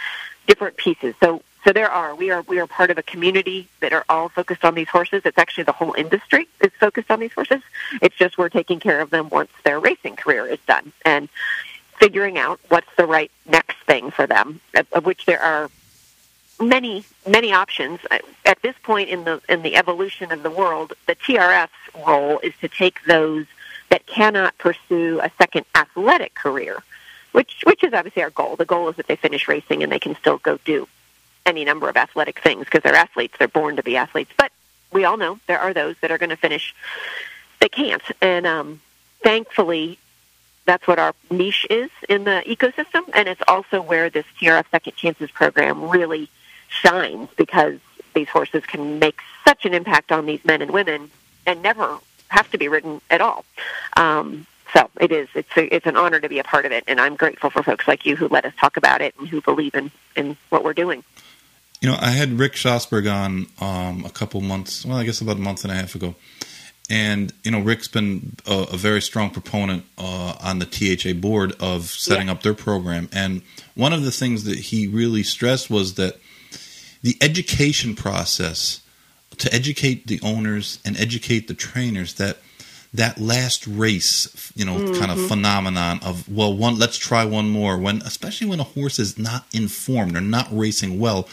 different 0.48 0.78
pieces. 0.78 1.16
So 1.20 1.42
so 1.66 1.74
there 1.74 1.92
are 1.92 2.16
we 2.16 2.32
are 2.32 2.42
we 2.44 2.60
are 2.60 2.68
part 2.68 2.90
of 2.90 2.98
a 2.98 3.04
community 3.04 3.68
that 3.82 3.92
are 3.92 4.06
all 4.08 4.30
focused 4.30 4.64
on 4.64 4.75
these 4.75 4.88
horses. 4.88 5.22
It's 5.25 5.38
actually 5.38 5.66
the 5.66 5.74
whole 5.74 5.94
industry 5.94 6.48
is 6.62 6.72
focused 6.80 7.12
on 7.12 7.20
these 7.20 7.34
horses. 7.34 7.62
It's 8.02 8.16
just 8.16 8.38
we're 8.38 8.50
taking 8.50 8.80
care 8.80 9.02
of 9.02 9.10
them 9.10 9.30
once 9.30 9.52
their 9.64 9.80
racing 9.80 10.16
career 10.16 10.46
is 10.46 10.60
done. 10.68 10.94
And 11.04 11.28
figuring 12.00 12.38
out 12.38 12.60
what's 12.69 12.94
the 12.98 13.06
right 13.06 13.31
next 13.46 13.78
thing 13.86 14.10
for 14.12 14.25
them, 14.25 14.62
of 14.94 15.06
which 15.06 15.25
there 15.25 15.42
are 15.42 15.69
many 16.60 17.06
many 17.28 17.54
options. 17.54 18.00
At 18.46 18.62
this 18.62 18.75
point 18.84 19.10
in 19.10 19.24
the 19.25 19.42
in 19.48 19.62
the 19.62 19.75
evolution 19.75 20.31
of 20.31 20.44
the 20.44 20.50
world 20.50 20.94
the 21.07 21.16
TRF's 21.16 21.69
role 22.07 22.40
is 22.40 22.54
to 22.62 22.68
take 22.68 23.04
those 23.06 23.46
that 23.90 24.06
cannot 24.06 24.57
pursue 24.57 25.19
a 25.22 25.31
second 25.38 25.66
athletic 25.75 26.36
career 26.36 26.84
which 27.31 27.62
which 27.66 27.84
is 27.84 27.94
obviously 27.94 28.24
our 28.24 28.30
goal. 28.30 28.56
The 28.56 28.66
goal 28.66 28.90
is 28.90 28.96
that 28.96 29.07
they 29.07 29.16
finish 29.16 29.48
racing 29.48 29.84
and 29.84 29.92
they 29.92 30.00
can 30.00 30.16
still 30.16 30.38
go 30.38 30.57
do 30.66 30.88
any 31.46 31.63
number 31.66 31.90
of 31.90 31.98
athletic 31.98 32.40
things 32.42 32.66
because 32.66 32.81
they're 32.84 32.96
athletes 32.96 33.36
they're 33.38 33.48
born 33.48 33.75
to 33.75 33.84
be 33.84 33.96
athletes. 33.98 34.31
But 34.38 34.51
we 34.92 35.06
all 35.06 35.18
know 35.18 35.40
there 35.48 35.60
are 35.60 35.74
those 35.74 35.96
that 36.01 36.12
are 36.12 36.18
going 36.18 36.31
to 36.31 36.36
finish. 36.36 36.75
They 37.60 37.69
can't. 37.69 38.04
And 38.22 38.48
um 38.48 38.81
thankfully 39.22 40.00
that's 40.69 40.88
what 40.88 41.00
our 41.00 41.16
niche 41.31 41.66
is 41.71 41.89
in 42.07 42.25
the 42.25 42.44
ecosystem, 42.45 43.01
and 43.16 43.27
it's 43.27 43.42
also 43.48 43.81
where 43.81 44.07
this 44.12 44.25
TRF 44.39 44.66
Second 44.69 44.95
Chances 44.95 45.31
program 45.31 45.89
really 45.89 46.30
shines 46.68 47.27
because 47.38 47.79
these 48.13 48.29
horses 48.29 48.63
can 48.67 49.00
make 49.00 49.20
such 49.44 49.65
an 49.65 49.74
impact 49.74 50.12
on 50.12 50.27
these 50.27 50.46
men 50.46 50.62
and 50.62 50.70
women 50.70 51.10
and 51.48 51.63
never 51.63 51.98
have 52.27 52.51
to 52.51 52.60
be 52.60 52.67
ridden 52.67 53.01
at 53.10 53.20
all. 53.20 53.46
Um, 53.98 54.46
so 54.72 54.91
it 55.01 55.12
is. 55.12 55.27
It's 55.34 55.50
a, 55.58 55.75
it's 55.75 55.88
an 55.88 55.98
honor 55.98 56.20
to 56.20 56.29
be 56.29 56.38
a 56.38 56.44
part 56.44 56.67
of 56.67 56.72
it, 56.72 56.84
and 56.88 57.01
I'm 57.01 57.15
grateful 57.15 57.50
for 57.50 57.63
folks 57.63 57.88
like 57.88 58.05
you 58.05 58.15
who 58.15 58.27
let 58.27 58.46
us 58.46 58.53
talk 58.60 58.77
about 58.77 59.01
it 59.01 59.15
and 59.17 59.27
who 59.27 59.41
believe 59.41 59.74
in 59.74 59.89
in 60.15 60.38
what 60.50 60.63
we're 60.63 60.74
doing. 60.74 61.03
You 61.82 61.89
know, 61.89 61.98
I 62.00 62.12
had 62.12 62.34
Rick 62.34 62.53
Schosberg 62.53 63.12
on 63.12 63.48
um, 63.60 64.05
a 64.05 64.12
couple 64.12 64.39
months. 64.41 64.86
Well, 64.86 64.98
I 64.98 65.03
guess 65.03 65.20
about 65.20 65.38
a 65.38 65.39
month 65.39 65.63
and 65.63 65.72
a 65.72 65.75
half 65.75 65.96
ago, 65.96 66.13
and 66.89 67.31
you 67.43 67.51
know, 67.51 67.60
Rick's 67.60 67.88
been 67.88 68.36
a, 68.48 68.67
a 68.72 68.77
very 68.77 69.01
strong 69.01 69.29
proponent 69.29 69.86
uh, 69.98 70.36
on 70.41 70.60
the 70.60 70.65
THA 70.65 71.19
board 71.19 71.53
of 71.60 71.86
setting 71.86 72.27
yeah. 72.27 72.34
up 72.34 72.43
their 72.43 72.53
program. 72.53 73.10
And 73.12 73.41
one 73.75 73.93
of 73.93 74.03
the 74.03 74.12
things 74.12 74.43
that 74.46 74.58
he 74.58 74.88
really 74.88 75.24
stressed 75.24 75.69
was 75.69 75.96
that 75.96 76.17
the 77.01 77.17
education 77.22 77.96
process 77.96 78.81
to 79.38 79.53
educate 79.53 80.08
the 80.08 80.19
owners 80.22 80.79
and 80.84 81.00
educate 81.00 81.48
the 81.48 81.53
trainers 81.53 82.15
that 82.15 82.38
that 82.91 83.19
last 83.19 83.67
race, 83.67 84.51
you 84.55 84.65
know, 84.65 84.77
mm-hmm. 84.77 85.00
kind 85.00 85.12
of 85.12 85.27
phenomenon 85.27 86.00
of 86.03 86.27
well, 86.27 86.55
one 86.55 86.79
let's 86.79 86.98
try 86.98 87.24
one 87.24 87.50
more. 87.50 87.77
When 87.77 88.01
especially 88.01 88.48
when 88.48 88.60
a 88.60 88.63
horse 88.63 88.98
is 88.98 89.17
not 89.17 89.46
informed 89.53 90.15
or 90.17 90.22
not 90.22 90.48
racing 90.51 91.00
well, 91.00 91.27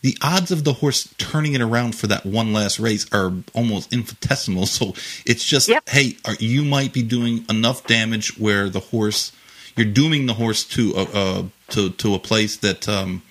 the 0.00 0.16
odds 0.22 0.50
of 0.50 0.64
the 0.64 0.74
horse 0.74 1.12
turning 1.18 1.54
it 1.54 1.60
around 1.60 1.94
for 1.94 2.06
that 2.06 2.24
one 2.24 2.52
last 2.52 2.78
race 2.78 3.06
are 3.12 3.32
almost 3.54 3.92
infinitesimal. 3.92 4.66
So 4.66 4.94
it's 5.26 5.44
just, 5.44 5.68
yep. 5.68 5.88
hey, 5.88 6.16
are, 6.24 6.34
you 6.38 6.64
might 6.64 6.92
be 6.92 7.02
doing 7.02 7.44
enough 7.48 7.86
damage 7.86 8.38
where 8.38 8.68
the 8.68 8.80
horse, 8.80 9.32
you're 9.76 9.86
dooming 9.86 10.26
the 10.26 10.34
horse 10.34 10.64
to 10.64 10.92
a, 10.96 11.02
uh, 11.02 11.42
to 11.70 11.90
to 11.90 12.14
a 12.14 12.18
place 12.18 12.56
that 12.58 12.88
um, 12.88 13.22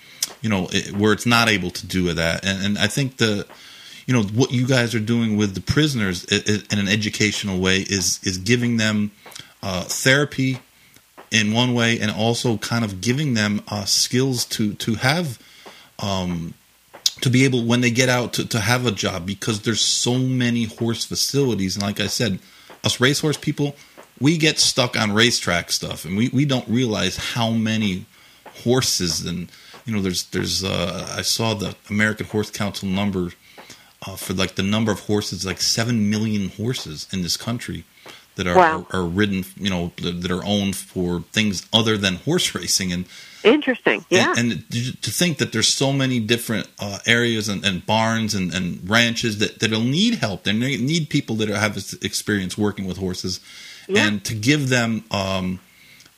you 0.42 0.50
know 0.50 0.68
it, 0.72 0.96
where 0.96 1.14
it's 1.14 1.26
not 1.26 1.50
able 1.50 1.72
to 1.72 1.88
do 1.88 2.14
that. 2.14 2.46
And, 2.46 2.66
and 2.66 2.78
I 2.78 2.88
think 2.88 3.18
the 3.18 3.46
you 4.06 4.14
know 4.14 4.24
what 4.24 4.52
you 4.52 4.68
guys 4.68 4.96
are 4.96 5.00
doing 5.00 5.38
with 5.38 5.56
the 5.56 5.62
prisoners 5.62 6.24
in 6.26 6.80
an 6.80 6.88
educational 6.88 7.60
way 7.60 7.80
is 7.82 8.20
is 8.24 8.38
giving 8.38 8.78
them 8.78 9.12
uh, 9.62 9.84
therapy 9.84 10.60
in 11.32 11.52
one 11.52 11.74
way 11.74 12.00
and 12.00 12.12
also 12.12 12.58
kind 12.58 12.86
of 12.86 13.02
giving 13.02 13.34
them 13.34 13.62
uh, 13.68 13.86
skills 13.86 14.46
to 14.46 14.74
to 14.76 14.96
have 14.96 15.40
um, 16.00 16.54
to 17.22 17.30
be 17.30 17.46
able 17.46 17.66
when 17.66 17.82
they 17.82 17.92
get 17.92 18.10
out 18.10 18.34
to, 18.34 18.48
to 18.48 18.60
have 18.60 18.86
a 18.86 18.92
job 18.92 19.26
because 19.26 19.62
there's 19.62 19.82
so 19.82 20.18
many 20.18 20.66
horse 20.66 21.06
facilities. 21.06 21.76
And 21.76 21.84
like 21.84 22.00
i 22.00 22.08
said 22.08 22.40
us 22.84 23.00
racehorse 23.00 23.38
people 23.38 23.76
we 24.20 24.38
get 24.38 24.60
stuck 24.60 24.98
on 24.98 25.14
racetrack 25.14 25.72
stuff, 25.72 26.06
and 26.06 26.18
we, 26.18 26.30
we 26.30 26.46
don't 26.46 26.68
realize 26.68 27.18
how 27.18 27.52
many 27.52 28.06
horses. 28.64 29.26
And 29.26 29.50
you 29.86 29.96
know 29.96 30.02
there's 30.02 30.24
there's 30.26 30.64
uh, 30.64 31.14
I 31.16 31.22
saw 31.22 31.54
the 31.54 31.76
American 31.90 32.26
Horse 32.26 32.50
Council 32.50 32.88
number 32.88 33.32
uh, 34.06 34.16
for 34.16 34.34
like 34.34 34.56
the 34.56 34.64
number 34.64 34.92
of 34.92 35.02
horses 35.02 35.46
like 35.46 35.62
seven 35.62 36.10
million 36.10 36.50
horses 36.50 37.08
in 37.12 37.22
this 37.22 37.38
country 37.38 37.84
that 38.38 38.48
are, 38.48 38.56
Wow. 38.56 38.88
are, 38.92 39.02
are 39.02 39.06
ridden 39.06 39.44
you 39.58 39.70
know 39.70 39.92
that, 40.02 40.32
are 40.32 40.44
owned 40.46 40.76
for 40.76 41.22
things 41.32 41.68
other 41.72 41.98
than 41.98 42.16
horse 42.16 42.56
racing 42.60 42.92
and 42.94 43.06
Interesting. 43.44 44.04
Yeah. 44.10 44.34
and, 44.36 44.52
and 44.52 45.02
to 45.04 45.12
think 45.12 45.38
that 45.38 45.52
there's 45.54 45.72
so 45.74 45.94
many 45.94 46.20
different 46.20 46.68
uh, 46.80 46.98
areas 47.06 47.48
and, 47.48 47.64
and 47.64 47.86
barns 47.86 48.34
and, 48.34 48.54
and 48.54 48.90
ranches 48.90 49.38
that 49.38 49.60
that'll 49.60 49.80
need 49.82 50.16
help. 50.16 50.44
They 50.44 50.54
need 50.54 50.82
need 50.82 51.10
people 51.10 51.36
that 51.38 51.48
have 51.50 51.78
experience 52.02 52.58
working 52.58 52.86
with 52.88 52.98
horses, 52.98 53.40
Yeah. 53.88 54.08
and 54.08 54.24
to 54.26 54.34
give 54.34 54.70
them 54.70 55.06
um, 55.12 55.60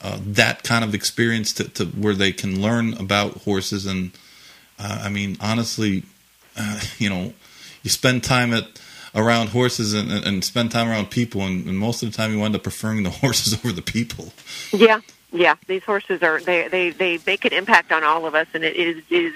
uh, 0.01 0.17
that 0.25 0.63
kind 0.63 0.83
of 0.83 0.95
experience 0.95 1.51
to, 1.53 1.65
to 1.77 1.85
where 1.87 2.15
they 2.15 2.31
can 2.31 2.61
learn 2.61 2.93
about 2.95 3.41
horses. 3.43 3.85
And 3.85 4.11
uh, 4.79 5.01
I 5.03 5.09
mean, 5.09 5.37
honestly, 5.41 6.03
uh, 6.57 6.79
you 6.97 7.09
know, 7.09 7.33
you 7.83 7.89
spend 7.91 8.23
time 8.23 8.53
at 8.53 8.63
around 9.15 9.49
horses 9.49 9.93
and, 9.93 10.11
and, 10.11 10.25
and 10.25 10.43
spend 10.43 10.71
time 10.71 10.89
around 10.89 11.09
people, 11.09 11.41
and, 11.41 11.65
and 11.67 11.77
most 11.77 12.03
of 12.03 12.11
the 12.11 12.15
time 12.15 12.33
you 12.33 12.43
end 12.43 12.55
up 12.55 12.63
preferring 12.63 13.03
the 13.03 13.09
horses 13.21 13.53
over 13.53 13.71
the 13.71 13.81
people. 13.81 14.33
Yeah, 14.71 15.01
yeah. 15.31 15.55
These 15.67 15.83
horses 15.83 16.23
are 16.23 16.39
they 16.39 16.67
they 16.67 16.89
they 16.91 17.19
make 17.25 17.45
an 17.45 17.53
impact 17.53 17.91
on 17.91 18.03
all 18.03 18.25
of 18.25 18.35
us, 18.35 18.47
and 18.53 18.63
it 18.63 18.75
is 18.75 19.03
is 19.09 19.33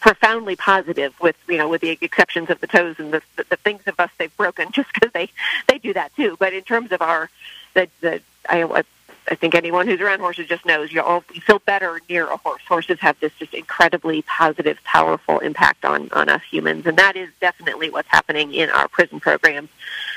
profoundly 0.00 0.56
positive. 0.56 1.14
With 1.20 1.36
you 1.48 1.58
know, 1.58 1.68
with 1.68 1.80
the 1.80 1.90
exceptions 1.90 2.50
of 2.50 2.60
the 2.60 2.66
toes 2.66 2.96
and 2.98 3.12
the 3.12 3.22
the, 3.36 3.44
the 3.50 3.56
things 3.56 3.82
of 3.86 3.98
us 3.98 4.10
they've 4.18 4.36
broken, 4.36 4.70
just 4.72 4.92
because 4.92 5.12
they 5.12 5.28
they 5.68 5.78
do 5.78 5.92
that 5.92 6.14
too. 6.16 6.36
But 6.38 6.52
in 6.52 6.62
terms 6.62 6.92
of 6.92 7.02
our 7.02 7.30
the 7.74 7.88
the 8.00 8.20
I. 8.48 8.84
I 9.30 9.36
think 9.36 9.54
anyone 9.54 9.86
who's 9.86 10.00
around 10.00 10.18
horses 10.18 10.48
just 10.48 10.66
knows 10.66 10.92
you 10.92 11.00
all 11.00 11.20
feel 11.20 11.60
better 11.60 12.00
near 12.08 12.26
a 12.26 12.36
horse. 12.36 12.62
Horses 12.68 12.98
have 13.00 13.18
this 13.20 13.32
just 13.38 13.54
incredibly 13.54 14.22
positive, 14.22 14.78
powerful 14.84 15.38
impact 15.38 15.84
on 15.84 16.10
on 16.12 16.28
us 16.28 16.42
humans, 16.50 16.86
and 16.86 16.98
that 16.98 17.16
is 17.16 17.30
definitely 17.40 17.90
what's 17.90 18.08
happening 18.08 18.52
in 18.52 18.68
our 18.70 18.88
prison 18.88 19.20
programs. 19.20 19.68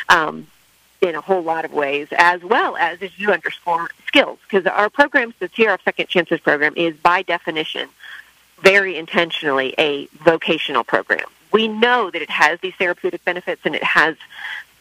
Um, 0.10 0.48
in 1.02 1.16
a 1.16 1.22
whole 1.22 1.44
lot 1.44 1.66
of 1.66 1.74
ways, 1.74 2.08
as 2.14 2.42
well 2.44 2.78
as, 2.78 3.02
as 3.02 3.20
you 3.20 3.34
underscore, 3.34 3.90
skills. 4.08 4.40
Because 4.50 4.66
our 4.66 4.90
programs, 4.90 5.34
the 5.38 5.50
TRF 5.50 5.84
Second 5.84 6.08
Chances 6.08 6.40
program, 6.40 6.74
is 6.78 6.96
by 6.96 7.24
definition 7.24 7.90
very 8.62 8.96
intentionally 8.96 9.76
a 9.78 10.08
vocational 10.24 10.86
program. 10.86 11.26
We 11.52 11.68
know 11.68 12.10
that 12.10 12.22
it 12.22 12.30
has 12.30 12.60
these 12.62 12.74
therapeutic 12.76 13.26
benefits 13.26 13.62
and 13.66 13.76
it 13.76 13.84
has, 13.84 14.16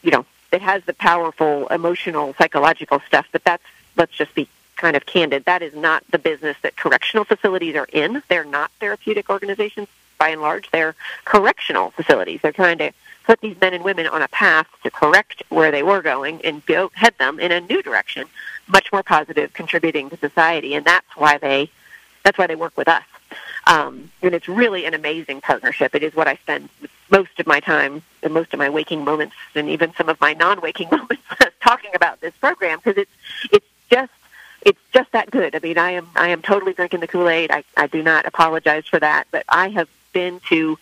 you 0.03 0.13
know, 0.13 0.25
it 0.53 0.63
has 0.63 0.85
the 0.85 0.95
powerful 0.95 1.67
emotional, 1.69 2.35
psychological 2.39 3.01
stuff, 3.07 3.27
but 3.33 3.43
that's, 3.43 3.65
let's 3.97 4.13
just 4.13 4.35
be 4.35 4.49
kind 4.77 4.97
of 4.97 5.07
candid. 5.07 5.45
That 5.45 5.63
is 5.63 5.75
not 5.75 6.03
the 6.11 6.19
business 6.19 6.57
that 6.63 6.77
correctional 6.77 7.25
facilities 7.25 7.77
are 7.77 7.89
in. 7.93 8.23
They're 8.29 8.45
not 8.45 8.71
therapeutic 8.81 9.31
organizations 9.31 9.89
by 10.19 10.31
and 10.31 10.41
large. 10.41 10.71
They're 10.71 10.95
correctional 11.25 11.91
facilities. 11.91 12.41
They're 12.43 12.53
trying 12.53 12.79
to 12.79 12.93
put 13.25 13.41
these 13.41 13.61
men 13.61 13.75
and 13.75 13.85
women 13.85 14.07
on 14.07 14.23
a 14.23 14.29
path 14.29 14.67
to 14.83 14.91
correct 14.91 15.43
where 15.49 15.71
they 15.71 15.83
were 15.83 16.03
going 16.03 16.45
and 16.45 16.65
go 16.67 16.91
head 16.95 17.15
them 17.19 17.39
in 17.39 17.53
a 17.53 17.61
new 17.61 17.83
direction, 17.83 18.27
much 18.67 18.91
more 18.93 19.03
positive, 19.03 19.53
contributing 19.53 20.11
to 20.11 20.17
society. 20.17 20.75
And 20.75 20.85
that's 20.85 21.17
why 21.17 21.39
they 21.39 21.71
that's 22.25 22.39
why 22.39 22.47
they 22.47 22.55
work 22.55 22.77
with 22.77 22.89
us. 22.89 23.05
Um, 23.67 24.11
and 24.23 24.35
it's 24.35 24.49
really 24.49 24.85
an 24.85 24.95
amazing 24.95 25.41
partnership. 25.41 25.95
It 25.95 26.03
is 26.03 26.15
what 26.15 26.29
I 26.29 26.37
spend 26.37 26.69
most 27.11 27.39
of 27.39 27.47
my 27.47 27.61
time 27.61 28.03
and 28.23 28.33
most 28.33 28.53
of 28.53 28.59
my 28.59 28.71
waking 28.71 29.05
moments, 29.05 29.35
and 29.55 29.69
even 29.69 29.93
some 29.95 30.09
of 30.09 30.21
my 30.21 30.33
non-waking 30.35 30.89
moments, 30.93 31.23
talking 31.61 31.91
about 31.95 32.21
this 32.21 32.35
program 32.35 32.79
because 32.79 32.97
it's 32.97 33.11
it's 33.53 33.67
just 33.93 34.13
it's 34.63 34.81
just 34.93 35.11
that 35.13 35.31
good. 35.31 35.55
I 35.55 35.59
mean, 35.59 35.79
I 35.79 35.93
am 35.93 36.09
I 36.15 36.29
am 36.29 36.43
totally 36.43 36.73
drinking 36.73 37.01
the 37.01 37.09
Kool 37.09 37.29
Aid. 37.29 37.51
I, 37.51 37.65
I 37.77 37.87
do 37.87 38.03
not 38.03 38.27
apologize 38.27 38.87
for 38.87 38.99
that, 39.01 39.27
but 39.31 39.45
I 39.49 39.69
have 39.69 39.89
been 40.13 40.41
to 40.49 40.79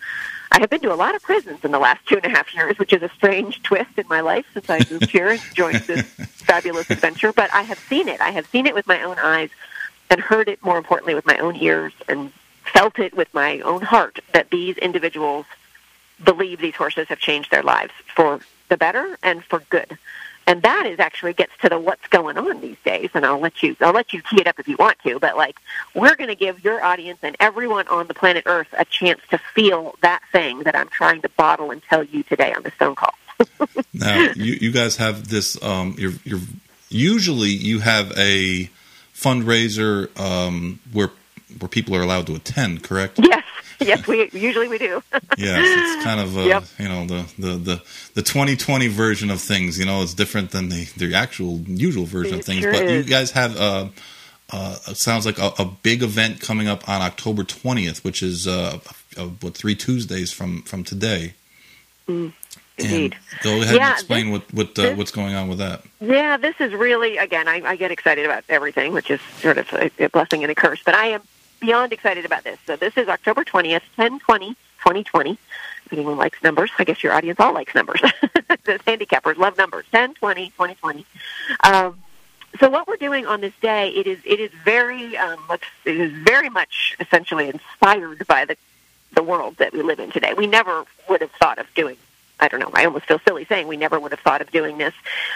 I 0.52 0.60
have 0.60 0.70
been 0.70 0.80
to 0.80 0.92
a 0.92 0.96
lot 0.96 1.14
of 1.14 1.22
prisons 1.22 1.64
in 1.64 1.70
the 1.70 1.78
last 1.78 2.06
two 2.06 2.16
and 2.16 2.24
a 2.24 2.28
half 2.28 2.54
years, 2.54 2.78
which 2.78 2.92
is 2.92 3.02
a 3.02 3.08
strange 3.10 3.62
twist 3.68 3.90
in 3.96 4.06
my 4.08 4.20
life 4.20 4.46
since 4.52 4.68
I 4.68 4.80
moved 4.90 5.10
here 5.10 5.30
and 5.30 5.40
joined 5.54 5.80
this 5.80 6.02
fabulous 6.02 6.90
adventure. 6.90 7.32
But 7.32 7.52
I 7.54 7.62
have 7.62 7.78
seen 7.78 8.08
it. 8.08 8.20
I 8.20 8.30
have 8.30 8.46
seen 8.46 8.66
it 8.66 8.74
with 8.74 8.86
my 8.86 9.02
own 9.02 9.18
eyes 9.18 9.50
and 10.10 10.20
heard 10.20 10.48
it, 10.48 10.62
more 10.62 10.76
importantly, 10.76 11.14
with 11.14 11.26
my 11.26 11.38
own 11.38 11.56
ears 11.56 11.92
and 12.08 12.32
felt 12.64 12.98
it 12.98 13.16
with 13.16 13.32
my 13.32 13.60
own 13.60 13.82
heart 13.82 14.18
that 14.32 14.50
these 14.50 14.76
individuals 14.78 15.46
believe 16.22 16.60
these 16.60 16.74
horses 16.74 17.08
have 17.08 17.18
changed 17.18 17.50
their 17.50 17.62
lives 17.62 17.92
for 18.14 18.40
the 18.68 18.76
better 18.76 19.16
and 19.22 19.42
for 19.44 19.60
good. 19.70 19.96
And 20.46 20.62
that 20.62 20.86
is 20.86 20.98
actually 20.98 21.34
gets 21.34 21.52
to 21.62 21.68
the 21.68 21.78
what's 21.78 22.06
going 22.08 22.36
on 22.36 22.60
these 22.60 22.76
days. 22.84 23.10
And 23.14 23.24
I'll 23.24 23.38
let 23.38 23.62
you 23.62 23.76
I'll 23.80 23.92
let 23.92 24.12
you 24.12 24.22
tee 24.22 24.40
it 24.40 24.46
up 24.46 24.58
if 24.58 24.66
you 24.66 24.76
want 24.76 24.98
to, 25.00 25.18
but 25.18 25.36
like 25.36 25.58
we're 25.94 26.16
going 26.16 26.28
to 26.28 26.34
give 26.34 26.64
your 26.64 26.82
audience 26.82 27.18
and 27.22 27.36
everyone 27.40 27.86
on 27.88 28.06
the 28.06 28.14
planet 28.14 28.44
Earth 28.46 28.68
a 28.72 28.84
chance 28.84 29.20
to 29.30 29.38
feel 29.54 29.96
that 30.02 30.22
thing 30.32 30.60
that 30.64 30.74
I'm 30.74 30.88
trying 30.88 31.22
to 31.22 31.28
bottle 31.30 31.70
and 31.70 31.82
tell 31.82 32.02
you 32.02 32.22
today 32.24 32.52
on 32.52 32.62
this 32.62 32.74
phone 32.74 32.96
call. 32.96 33.14
now 33.94 34.32
you, 34.34 34.58
you 34.60 34.72
guys 34.72 34.96
have 34.96 35.28
this 35.28 35.62
um 35.62 35.94
you're 35.98 36.12
you're 36.24 36.40
usually 36.88 37.50
you 37.50 37.80
have 37.80 38.12
a 38.16 38.68
fundraiser 39.14 40.18
um 40.18 40.80
where 40.92 41.10
where 41.58 41.68
people 41.68 41.94
are 41.94 42.02
allowed 42.02 42.26
to 42.26 42.34
attend 42.34 42.82
correct 42.82 43.18
yes, 43.22 43.44
yes, 43.86 44.06
we 44.06 44.28
usually 44.32 44.68
we 44.68 44.78
do. 44.78 45.02
yes 45.38 45.64
it's 45.96 46.04
kind 46.04 46.20
of 46.20 46.36
uh, 46.36 46.40
Yep. 46.42 46.64
you 46.78 46.88
know 46.88 47.06
the, 47.06 47.32
the 47.38 47.48
the 47.56 47.82
the 48.14 48.22
2020 48.22 48.88
version 48.88 49.30
of 49.30 49.40
things 49.40 49.78
you 49.78 49.84
know 49.86 50.02
it's 50.02 50.14
different 50.14 50.50
than 50.50 50.68
the 50.68 50.84
the 50.96 51.14
actual 51.14 51.58
usual 51.66 52.04
version 52.04 52.38
of 52.38 52.44
things 52.44 52.60
sure 52.62 52.72
but 52.72 52.88
you 52.88 53.02
guys 53.02 53.30
have 53.32 53.56
uh 53.58 53.88
uh, 54.52 54.74
sounds 54.94 55.24
like 55.26 55.38
a, 55.38 55.52
a 55.60 55.64
big 55.64 56.02
event 56.02 56.40
coming 56.40 56.66
up 56.66 56.88
on 56.88 57.00
October 57.02 57.44
20th, 57.44 58.02
which 58.02 58.20
is 58.20 58.48
uh, 58.48 58.80
uh, 59.16 59.26
what 59.40 59.54
three 59.54 59.76
Tuesdays 59.76 60.32
from 60.32 60.62
from 60.62 60.82
today. 60.82 61.34
Indeed. 62.08 62.32
And 62.78 63.14
go 63.42 63.62
ahead 63.62 63.76
Yeah, 63.76 63.90
and 63.90 63.92
explain 63.92 64.30
what 64.32 64.52
what 64.52 64.70
uh, 64.76 64.82
this- 64.82 64.98
what's 64.98 65.10
going 65.12 65.34
on 65.34 65.48
with 65.48 65.58
that. 65.58 65.82
Yeah, 66.00 66.36
this 66.36 66.56
is 66.60 66.72
really 66.72 67.16
again. 67.16 67.46
I, 67.46 67.62
I 67.64 67.76
get 67.76 67.92
excited 67.92 68.24
about 68.24 68.42
everything, 68.48 68.92
which 68.92 69.08
is 69.08 69.20
sort 69.40 69.58
of 69.58 69.72
a, 69.72 69.88
a 70.00 70.08
blessing 70.08 70.42
and 70.42 70.50
a 70.50 70.54
curse. 70.56 70.82
But 70.84 70.96
I 70.96 71.06
am 71.06 71.22
beyond 71.60 71.92
excited 71.92 72.24
about 72.24 72.44
this. 72.44 72.58
So 72.66 72.76
this 72.76 72.96
is 72.96 73.08
October 73.08 73.44
twentieth, 73.44 73.82
ten 73.96 74.18
twenty, 74.18 74.56
twenty 74.78 75.04
twenty. 75.04 75.38
If 75.86 75.92
anyone 75.92 76.16
likes 76.16 76.42
numbers, 76.42 76.70
I 76.78 76.84
guess 76.84 77.02
your 77.02 77.12
audience 77.12 77.40
all 77.40 77.52
likes 77.52 77.74
numbers. 77.74 78.00
the 78.30 78.80
handicappers 78.86 79.36
love 79.36 79.56
numbers. 79.56 79.86
Ten 79.90 80.14
twenty, 80.14 80.50
twenty 80.56 80.74
twenty. 80.74 81.06
Um, 81.64 82.00
so 82.58 82.68
what 82.68 82.88
we're 82.88 82.96
doing 82.96 83.26
on 83.26 83.40
this 83.40 83.52
day, 83.60 83.90
it 83.90 84.06
is 84.06 84.18
it 84.24 84.40
is 84.40 84.50
very 84.64 85.16
um, 85.16 85.38
it 85.84 85.96
is 85.96 86.12
very 86.12 86.48
much 86.48 86.96
essentially 86.98 87.48
inspired 87.48 88.26
by 88.26 88.44
the 88.44 88.56
the 89.14 89.22
world 89.22 89.56
that 89.58 89.72
we 89.72 89.82
live 89.82 90.00
in 90.00 90.10
today. 90.10 90.34
We 90.34 90.46
never 90.46 90.84
would 91.08 91.20
have 91.20 91.32
thought 91.32 91.58
of 91.58 91.66
doing. 91.74 91.96
I 92.38 92.48
don't 92.48 92.60
know. 92.60 92.70
I 92.72 92.86
almost 92.86 93.04
feel 93.04 93.20
silly 93.26 93.44
saying 93.44 93.68
we 93.68 93.76
never 93.76 94.00
would 94.00 94.12
have 94.12 94.20
thought 94.20 94.40
of 94.40 94.50
doing 94.50 94.78
this 94.78 94.94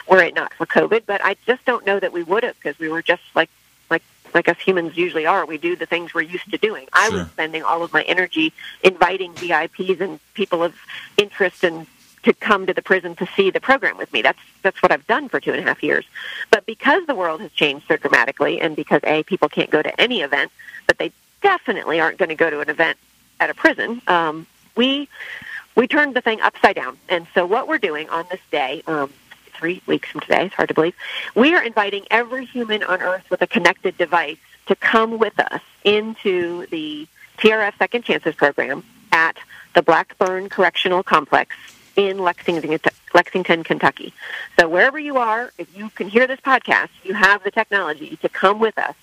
were 0.09 0.23
it 0.23 0.35
not 0.35 0.54
for 0.54 0.64
COVID. 0.66 1.02
But 1.07 1.21
I 1.23 1.37
just 1.47 1.64
don't 1.64 1.85
know 1.85 2.00
that 2.00 2.12
we 2.12 2.23
would 2.23 2.45
have 2.45 2.57
because 2.57 2.78
we 2.78 2.88
were 2.88 3.02
just 3.02 3.23
like 3.35 3.50
like 4.34 4.48
us 4.48 4.58
humans 4.58 4.96
usually 4.96 5.26
are. 5.26 5.46
We 5.46 5.58
do 5.58 5.76
the 5.76 5.86
things 5.86 6.12
we're 6.12 6.22
used 6.22 6.50
to 6.50 6.58
doing. 6.58 6.88
I 6.92 7.08
was 7.08 7.28
spending 7.28 7.62
all 7.62 7.82
of 7.82 7.92
my 7.92 8.02
energy 8.02 8.52
inviting 8.82 9.32
VIPs 9.34 10.00
and 10.00 10.20
people 10.34 10.62
of 10.62 10.74
interest 11.16 11.64
and 11.64 11.86
to 12.24 12.32
come 12.32 12.66
to 12.66 12.74
the 12.74 12.82
prison 12.82 13.14
to 13.16 13.26
see 13.36 13.50
the 13.50 13.60
program 13.60 13.96
with 13.96 14.12
me. 14.12 14.22
That's 14.22 14.38
that's 14.62 14.82
what 14.82 14.90
I've 14.90 15.06
done 15.06 15.28
for 15.28 15.40
two 15.40 15.52
and 15.52 15.60
a 15.60 15.62
half 15.62 15.82
years. 15.82 16.04
But 16.50 16.66
because 16.66 17.06
the 17.06 17.14
world 17.14 17.40
has 17.40 17.52
changed 17.52 17.86
so 17.86 17.96
dramatically, 17.96 18.60
and 18.60 18.74
because 18.74 19.00
a 19.04 19.22
people 19.22 19.48
can't 19.48 19.70
go 19.70 19.82
to 19.82 20.00
any 20.00 20.22
event, 20.22 20.50
but 20.86 20.98
they 20.98 21.12
definitely 21.42 22.00
aren't 22.00 22.18
going 22.18 22.30
to 22.30 22.34
go 22.34 22.50
to 22.50 22.60
an 22.60 22.70
event 22.70 22.98
at 23.40 23.50
a 23.50 23.54
prison. 23.54 24.02
Um, 24.06 24.46
we 24.74 25.08
we 25.76 25.86
turned 25.86 26.14
the 26.14 26.20
thing 26.20 26.40
upside 26.40 26.76
down, 26.76 26.98
and 27.08 27.26
so 27.34 27.46
what 27.46 27.68
we're 27.68 27.78
doing 27.78 28.08
on 28.08 28.24
this 28.30 28.40
day. 28.50 28.82
Um, 28.86 29.12
Three 29.54 29.82
weeks 29.87 30.11
from 30.11 30.20
today, 30.20 30.46
it's 30.46 30.54
hard 30.54 30.68
to 30.68 30.75
believe. 30.75 30.94
We 31.34 31.54
are 31.54 31.62
inviting 31.62 32.06
every 32.11 32.44
human 32.44 32.82
on 32.82 33.00
Earth 33.00 33.25
with 33.30 33.40
a 33.42 33.46
connected 33.46 33.96
device 33.96 34.38
to 34.66 34.75
come 34.75 35.18
with 35.18 35.38
us 35.38 35.61
into 35.84 36.66
the 36.66 37.06
TRF 37.38 37.76
Second 37.78 38.04
Chances 38.04 38.34
program 38.34 38.82
at 39.12 39.37
the 39.75 39.82
Blackburn 39.82 40.49
Correctional 40.49 41.02
Complex 41.02 41.54
in 41.96 42.18
Lexington, 42.18 42.78
Lexington, 43.12 43.64
Kentucky. 43.64 44.12
So 44.58 44.68
wherever 44.68 44.99
you 44.99 45.18
are, 45.18 45.52
if 45.58 45.76
you 45.76 45.90
can 45.90 46.08
hear 46.08 46.26
this 46.26 46.40
podcast, 46.40 46.88
you 47.04 47.14
have 47.14 47.44
the 47.44 47.50
technology 47.50 48.16
to 48.23 48.28
come 48.28 48.58
with 48.58 48.76
us 48.78 48.96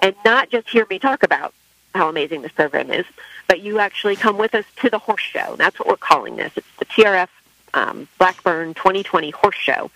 and 0.00 0.14
not 0.24 0.50
just 0.50 0.68
hear 0.68 0.86
me 0.88 0.98
talk 0.98 1.22
about 1.22 1.54
how 1.94 2.08
amazing 2.08 2.42
this 2.42 2.52
program 2.52 2.90
is, 2.90 3.04
but 3.48 3.60
you 3.60 3.78
actually 3.78 4.16
come 4.16 4.38
with 4.38 4.54
us 4.54 4.64
to 4.76 4.90
the 4.90 4.98
horse 4.98 5.22
show. 5.22 5.56
That's 5.56 5.78
what 5.78 5.88
we're 5.88 5.96
calling 5.96 6.36
this. 6.36 6.52
It's 6.56 6.66
the 6.78 6.84
TRF 6.86 7.28
um, 7.74 8.08
Blackburn 8.18 8.74
2020 8.74 9.30
Horse 9.30 9.56
Show, 9.56 9.90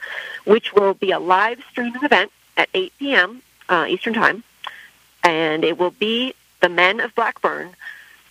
which 0.45 0.73
will 0.73 0.95
be 0.95 1.11
a 1.11 1.18
live 1.18 1.61
streaming 1.71 2.02
event 2.02 2.33
at 2.56 2.68
8 2.75 2.92
p.m. 2.99 3.42
Uh, 3.68 3.87
Eastern 3.88 4.14
Time, 4.14 4.42
and 5.23 5.64
it 5.64 5.78
will 5.78 5.90
be 5.90 6.35
the 6.61 6.68
men 6.68 7.00
of 7.00 7.14
Blackburn 7.14 7.75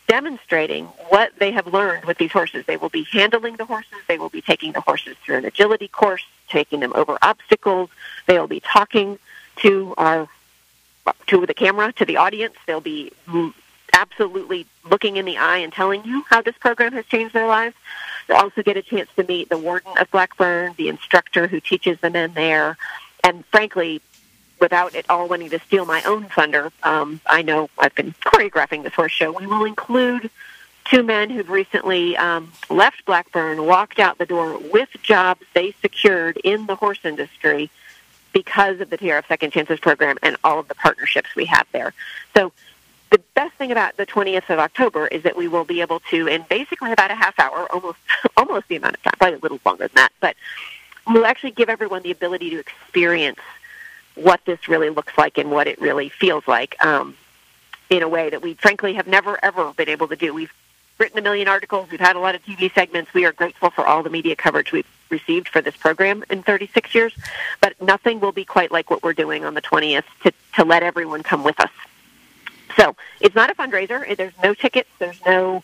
demonstrating 0.08 0.86
what 1.10 1.32
they 1.40 1.52
have 1.52 1.68
learned 1.68 2.06
with 2.06 2.18
these 2.18 2.32
horses. 2.32 2.66
They 2.66 2.78
will 2.78 2.90
be 2.90 3.04
handling 3.12 3.56
the 3.56 3.66
horses. 3.66 3.98
They 4.08 4.18
will 4.18 4.30
be 4.30 4.42
taking 4.42 4.72
the 4.72 4.82
horses 4.82 5.16
through 5.24 5.38
an 5.38 5.46
agility 5.46 5.88
course, 5.88 6.24
taking 6.48 6.80
them 6.80 6.94
over 6.96 7.18
obstacles. 7.22 7.90
They 8.28 8.40
will 8.40 8.48
be 8.48 8.60
talking 8.60 9.20
to 9.58 9.94
our 9.98 10.28
to 11.28 11.46
the 11.46 11.54
camera, 11.54 11.92
to 11.94 12.06
the 12.06 12.18
audience. 12.18 12.56
They'll 12.66 12.82
be 12.82 13.12
absolutely 13.94 14.66
looking 14.90 15.18
in 15.18 15.26
the 15.26 15.38
eye 15.38 15.58
and 15.58 15.72
telling 15.72 16.04
you 16.04 16.24
how 16.30 16.42
this 16.42 16.58
program 16.58 16.94
has 16.94 17.06
changed 17.06 17.34
their 17.34 17.48
lives. 17.48 17.76
They'll 18.28 18.38
also 18.38 18.64
get 18.64 18.78
a 18.78 18.82
chance 18.82 19.10
to 19.16 19.24
meet 19.24 19.50
the 19.50 19.58
warden 19.58 19.98
of 19.98 20.10
Blackburn, 20.12 20.74
the 20.78 20.90
instructor 20.90 21.48
who 21.48 21.60
teaches 21.60 22.00
the 22.02 22.10
men 22.10 22.34
there, 22.34 22.78
and 23.24 23.46
frankly, 23.48 24.02
without 24.60 24.96
it 24.96 25.06
all 25.10 25.28
wanting 25.28 25.50
to 25.50 25.60
steal 25.60 25.86
my 25.86 26.02
own 26.04 26.26
thunder, 26.26 26.72
um, 26.84 27.20
I 27.28 27.42
know 27.42 27.70
I've 27.78 27.96
been 27.96 28.14
choreographing 28.26 28.84
this 28.84 28.94
horse 28.94 29.12
show. 29.12 29.32
We 29.32 29.48
will 29.48 29.66
include 29.66 30.30
two 30.86 31.04
men 31.04 31.30
who've 31.30 31.50
recently 31.50 32.16
um, 32.18 32.52
left 32.70 33.06
Blackburn, 33.06 33.66
walked 33.66 34.00
out 34.00 34.18
the 34.18 34.26
door 34.26 34.58
with 34.72 34.90
jobs 35.02 35.42
they 35.54 35.74
secured 35.82 36.38
in 36.44 36.68
the 36.68 36.76
horse 36.76 37.00
industry 37.04 37.70
because 38.32 38.80
of 38.82 38.90
the 38.90 38.98
TRF 38.98 39.28
Second 39.28 39.52
Chances 39.52 39.80
program 39.80 40.18
and 40.22 40.38
all 40.44 40.60
of 40.60 40.68
the 40.68 40.76
partnerships 40.76 41.36
we 41.36 41.46
have 41.46 41.66
there. 41.72 41.94
So 42.36 42.52
the 43.12 43.20
best 43.34 43.54
thing 43.56 43.72
about 43.72 43.98
the 43.98 44.06
20th 44.06 44.50
of 44.50 44.60
October 44.60 45.08
is 45.08 45.24
that 45.24 45.36
we 45.36 45.48
will 45.48 45.66
be 45.66 45.82
able 45.82 46.00
to, 46.12 46.28
in 46.28 46.46
basically 46.50 46.92
about 46.92 47.12
a 47.12 47.16
half 47.16 47.38
hour, 47.40 47.68
almost 47.72 48.00
almost 48.38 48.68
the 48.68 48.76
amount 48.76 48.96
of 48.96 49.04
time, 49.04 49.14
probably 49.18 49.38
a 49.38 49.40
little 49.40 49.60
longer 49.66 49.88
than 49.88 49.96
that, 49.96 50.12
but 50.20 50.36
we'll 51.08 51.26
actually 51.26 51.52
give 51.52 51.70
everyone 51.70 52.02
the 52.02 52.12
ability 52.12 52.50
to 52.50 52.60
experience 52.60 53.40
what 54.16 54.44
this 54.46 54.68
really 54.68 54.90
looks 54.90 55.18
like 55.18 55.38
and 55.38 55.52
what 55.52 55.68
it 55.68 55.80
really 55.80 56.10
feels 56.10 56.48
like 56.48 56.84
um, 56.84 57.16
in 57.90 58.02
a 58.02 58.08
way 58.08 58.30
that 58.30 58.42
we 58.42 58.54
frankly 58.56 58.94
have 58.94 59.08
never 59.08 59.38
ever 59.44 59.74
been 59.74 59.90
able 59.90 60.08
to 60.08 60.16
do. 60.16 60.34
We've 60.34 60.54
written 60.98 61.20
a 61.20 61.22
million 61.22 61.48
articles. 61.48 61.90
We've 61.92 62.00
had 62.00 62.16
a 62.16 62.20
lot 62.20 62.36
of 62.36 62.44
TV 62.44 62.74
segments. 62.74 63.14
We 63.14 63.26
are 63.26 63.34
grateful 63.34 63.70
for 63.70 63.86
all 63.86 64.04
the 64.04 64.10
media 64.10 64.36
coverage 64.36 64.72
we've 64.72 64.88
received 65.10 65.50
for 65.50 65.62
this 65.62 65.76
program 65.76 66.24
in 66.30 66.42
36 66.42 66.96
years, 66.96 67.14
but 67.62 67.80
nothing 67.82 68.20
will 68.20 68.32
be 68.32 68.46
quite 68.46 68.72
like 68.72 68.90
what 68.90 69.04
we're 69.04 69.14
doing 69.14 69.44
on 69.46 69.54
the 69.54 69.62
20th 69.62 70.06
to, 70.24 70.32
to 70.56 70.64
let 70.64 70.84
everyone 70.84 71.22
come 71.22 71.44
with 71.44 71.60
us. 71.60 71.70
So 72.78 72.96
it's 73.22 73.36
not 73.36 73.50
a 73.50 73.56
fundraiser. 73.56 74.16
There's 74.16 74.34
no 74.44 74.54
tickets. 74.54 74.90
There's 75.00 75.20
no 75.26 75.64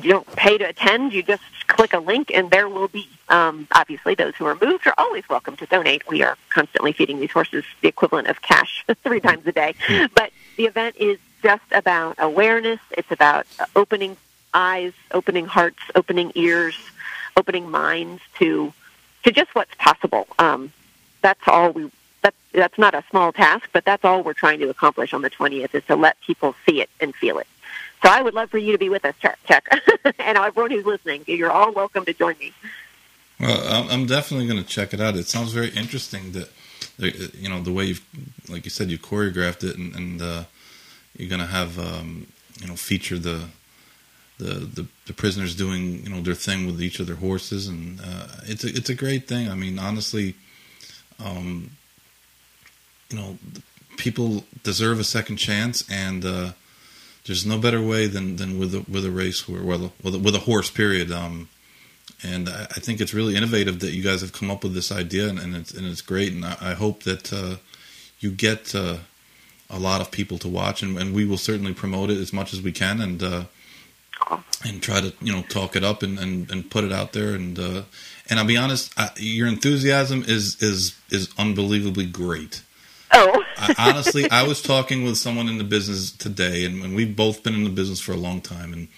you 0.00 0.10
don't 0.10 0.26
pay 0.36 0.56
to 0.56 0.64
attend. 0.64 1.12
You 1.12 1.22
just 1.22 1.42
click 1.66 1.92
a 1.92 1.98
link, 1.98 2.30
and 2.32 2.50
there 2.50 2.68
will 2.68 2.88
be. 2.88 3.08
Um, 3.28 3.66
obviously, 3.72 4.14
those 4.14 4.34
who 4.36 4.46
are 4.46 4.56
moved 4.60 4.86
are 4.86 4.94
always 4.96 5.28
welcome 5.28 5.56
to 5.56 5.66
donate. 5.66 6.08
We 6.08 6.22
are 6.22 6.36
constantly 6.50 6.92
feeding 6.92 7.20
these 7.20 7.30
horses 7.30 7.64
the 7.80 7.88
equivalent 7.88 8.28
of 8.28 8.40
cash 8.42 8.84
three 9.02 9.20
times 9.20 9.46
a 9.46 9.52
day. 9.52 9.74
But 10.14 10.32
the 10.56 10.64
event 10.64 10.96
is 10.96 11.18
just 11.42 11.64
about 11.72 12.16
awareness. 12.18 12.80
It's 12.92 13.10
about 13.10 13.46
opening 13.76 14.16
eyes, 14.54 14.92
opening 15.12 15.46
hearts, 15.46 15.80
opening 15.94 16.32
ears, 16.34 16.76
opening 17.36 17.70
minds 17.70 18.22
to 18.38 18.72
to 19.24 19.30
just 19.30 19.54
what's 19.54 19.74
possible. 19.74 20.26
Um, 20.38 20.72
that's 21.20 21.46
all 21.46 21.70
we. 21.72 21.90
That's 22.22 22.36
that's 22.52 22.78
not 22.78 22.94
a 22.94 23.04
small 23.10 23.32
task, 23.32 23.68
but 23.72 23.84
that's 23.84 24.04
all 24.04 24.22
we're 24.22 24.32
trying 24.32 24.60
to 24.60 24.68
accomplish 24.68 25.12
on 25.12 25.22
the 25.22 25.30
twentieth 25.30 25.74
is 25.74 25.84
to 25.84 25.96
let 25.96 26.20
people 26.20 26.54
see 26.66 26.80
it 26.80 26.90
and 27.00 27.14
feel 27.14 27.38
it. 27.38 27.46
So 28.02 28.10
I 28.10 28.20
would 28.22 28.34
love 28.34 28.50
for 28.50 28.58
you 28.58 28.72
to 28.72 28.78
be 28.78 28.88
with 28.88 29.04
us, 29.04 29.14
Chuck, 29.46 29.68
and 30.18 30.38
everyone 30.38 30.70
who's 30.70 30.84
listening. 30.84 31.24
You're 31.26 31.52
all 31.52 31.72
welcome 31.72 32.04
to 32.04 32.12
join 32.12 32.36
me. 32.38 32.52
Well, 33.38 33.88
I'm 33.90 34.06
definitely 34.06 34.46
going 34.46 34.62
to 34.62 34.68
check 34.68 34.92
it 34.94 35.00
out. 35.00 35.16
It 35.16 35.26
sounds 35.26 35.52
very 35.52 35.70
interesting 35.70 36.32
that, 36.32 36.48
you 37.34 37.48
know, 37.48 37.60
the 37.60 37.72
way 37.72 37.86
you've, 37.86 38.04
like 38.48 38.64
you 38.64 38.70
said, 38.70 38.90
you 38.90 38.98
choreographed 38.98 39.64
it, 39.64 39.76
and, 39.76 39.94
and 39.94 40.22
uh, 40.22 40.44
you're 41.16 41.28
going 41.28 41.40
to 41.40 41.46
have, 41.46 41.78
um, 41.78 42.28
you 42.60 42.68
know, 42.68 42.76
feature 42.76 43.18
the, 43.18 43.46
the, 44.38 44.54
the 44.54 44.86
the 45.06 45.12
prisoners 45.12 45.54
doing, 45.54 46.04
you 46.04 46.10
know, 46.10 46.20
their 46.20 46.34
thing 46.34 46.66
with 46.66 46.80
each 46.80 47.00
of 47.00 47.06
their 47.06 47.16
horses, 47.16 47.68
and 47.68 48.00
uh, 48.00 48.26
it's 48.44 48.64
a 48.64 48.68
it's 48.68 48.90
a 48.90 48.94
great 48.94 49.28
thing. 49.28 49.48
I 49.48 49.54
mean, 49.54 49.78
honestly, 49.78 50.34
um, 51.18 51.70
you 53.12 53.18
know, 53.18 53.38
people 53.96 54.44
deserve 54.62 54.98
a 54.98 55.04
second 55.04 55.36
chance, 55.36 55.88
and 55.90 56.24
uh, 56.24 56.52
there's 57.26 57.46
no 57.46 57.58
better 57.58 57.80
way 57.80 58.06
than, 58.06 58.36
than 58.36 58.58
with 58.58 58.74
a, 58.74 58.84
with 58.90 59.04
a 59.04 59.10
race 59.10 59.48
where 59.48 59.62
well 59.62 59.92
with 60.02 60.14
a, 60.14 60.18
with 60.18 60.34
a 60.34 60.40
horse 60.40 60.70
period. 60.70 61.12
Um, 61.12 61.48
and 62.24 62.48
I, 62.48 62.62
I, 62.62 62.80
think 62.80 63.00
it's 63.00 63.14
really 63.14 63.36
innovative 63.36 63.80
that 63.80 63.92
you 63.92 64.02
guys 64.02 64.20
have 64.20 64.32
come 64.32 64.50
up 64.50 64.62
with 64.62 64.74
this 64.74 64.90
idea, 64.90 65.28
and, 65.28 65.38
and 65.38 65.54
it's 65.54 65.72
and 65.72 65.86
it's 65.86 66.00
great. 66.00 66.32
And 66.32 66.44
I, 66.44 66.56
I 66.60 66.74
hope 66.74 67.02
that 67.04 67.32
uh, 67.32 67.56
you 68.18 68.30
get 68.30 68.74
uh, 68.74 68.98
a 69.70 69.78
lot 69.78 70.00
of 70.00 70.10
people 70.10 70.38
to 70.38 70.48
watch, 70.48 70.82
and, 70.82 70.98
and, 70.98 71.14
we 71.14 71.24
will 71.24 71.38
certainly 71.38 71.74
promote 71.74 72.10
it 72.10 72.18
as 72.18 72.32
much 72.32 72.52
as 72.52 72.60
we 72.60 72.72
can, 72.72 73.00
and 73.00 73.22
uh, 73.22 73.44
and 74.64 74.82
try 74.82 75.00
to 75.00 75.12
you 75.20 75.32
know 75.32 75.42
talk 75.42 75.76
it 75.76 75.84
up 75.84 76.02
and, 76.02 76.18
and, 76.18 76.50
and 76.50 76.70
put 76.70 76.84
it 76.84 76.92
out 76.92 77.12
there. 77.12 77.34
And 77.34 77.58
uh, 77.58 77.82
and 78.28 78.38
I'll 78.38 78.46
be 78.46 78.56
honest, 78.56 78.92
I, 78.96 79.10
your 79.16 79.46
enthusiasm 79.46 80.24
is 80.26 80.60
is 80.62 80.96
is 81.10 81.28
unbelievably 81.38 82.06
great. 82.06 82.62
Oh. 83.12 83.44
I, 83.56 83.74
honestly, 83.78 84.30
I 84.30 84.46
was 84.46 84.62
talking 84.62 85.04
with 85.04 85.16
someone 85.16 85.48
in 85.48 85.58
the 85.58 85.64
business 85.64 86.10
today, 86.10 86.64
and, 86.64 86.82
and, 86.82 86.94
we've 86.94 87.14
both 87.14 87.42
been 87.42 87.54
in 87.54 87.64
the 87.64 87.70
business 87.70 88.00
for 88.00 88.12
a 88.12 88.16
long 88.16 88.40
time, 88.40 88.72
and 88.72 88.88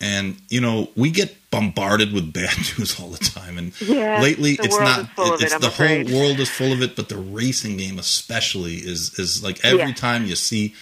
and 0.00 0.36
you 0.48 0.60
know 0.60 0.90
we 0.94 1.10
get 1.10 1.34
bombarded 1.50 2.12
with 2.12 2.32
bad 2.32 2.56
news 2.78 3.00
all 3.00 3.08
the 3.08 3.18
time, 3.18 3.58
and 3.58 3.80
yeah, 3.80 4.20
lately 4.20 4.52
it's 4.60 4.78
not. 4.78 5.00
It, 5.00 5.42
it's 5.42 5.54
it, 5.54 5.60
the 5.60 5.68
afraid. 5.68 6.08
whole 6.08 6.20
world 6.20 6.40
is 6.40 6.50
full 6.50 6.72
of 6.72 6.82
it, 6.82 6.94
but 6.94 7.08
the 7.08 7.16
racing 7.16 7.76
game 7.78 7.98
especially 7.98 8.74
is 8.74 9.18
is 9.18 9.42
like 9.42 9.64
every 9.64 9.88
yeah. 9.88 9.94
time 9.94 10.24
you 10.24 10.36
see. 10.36 10.74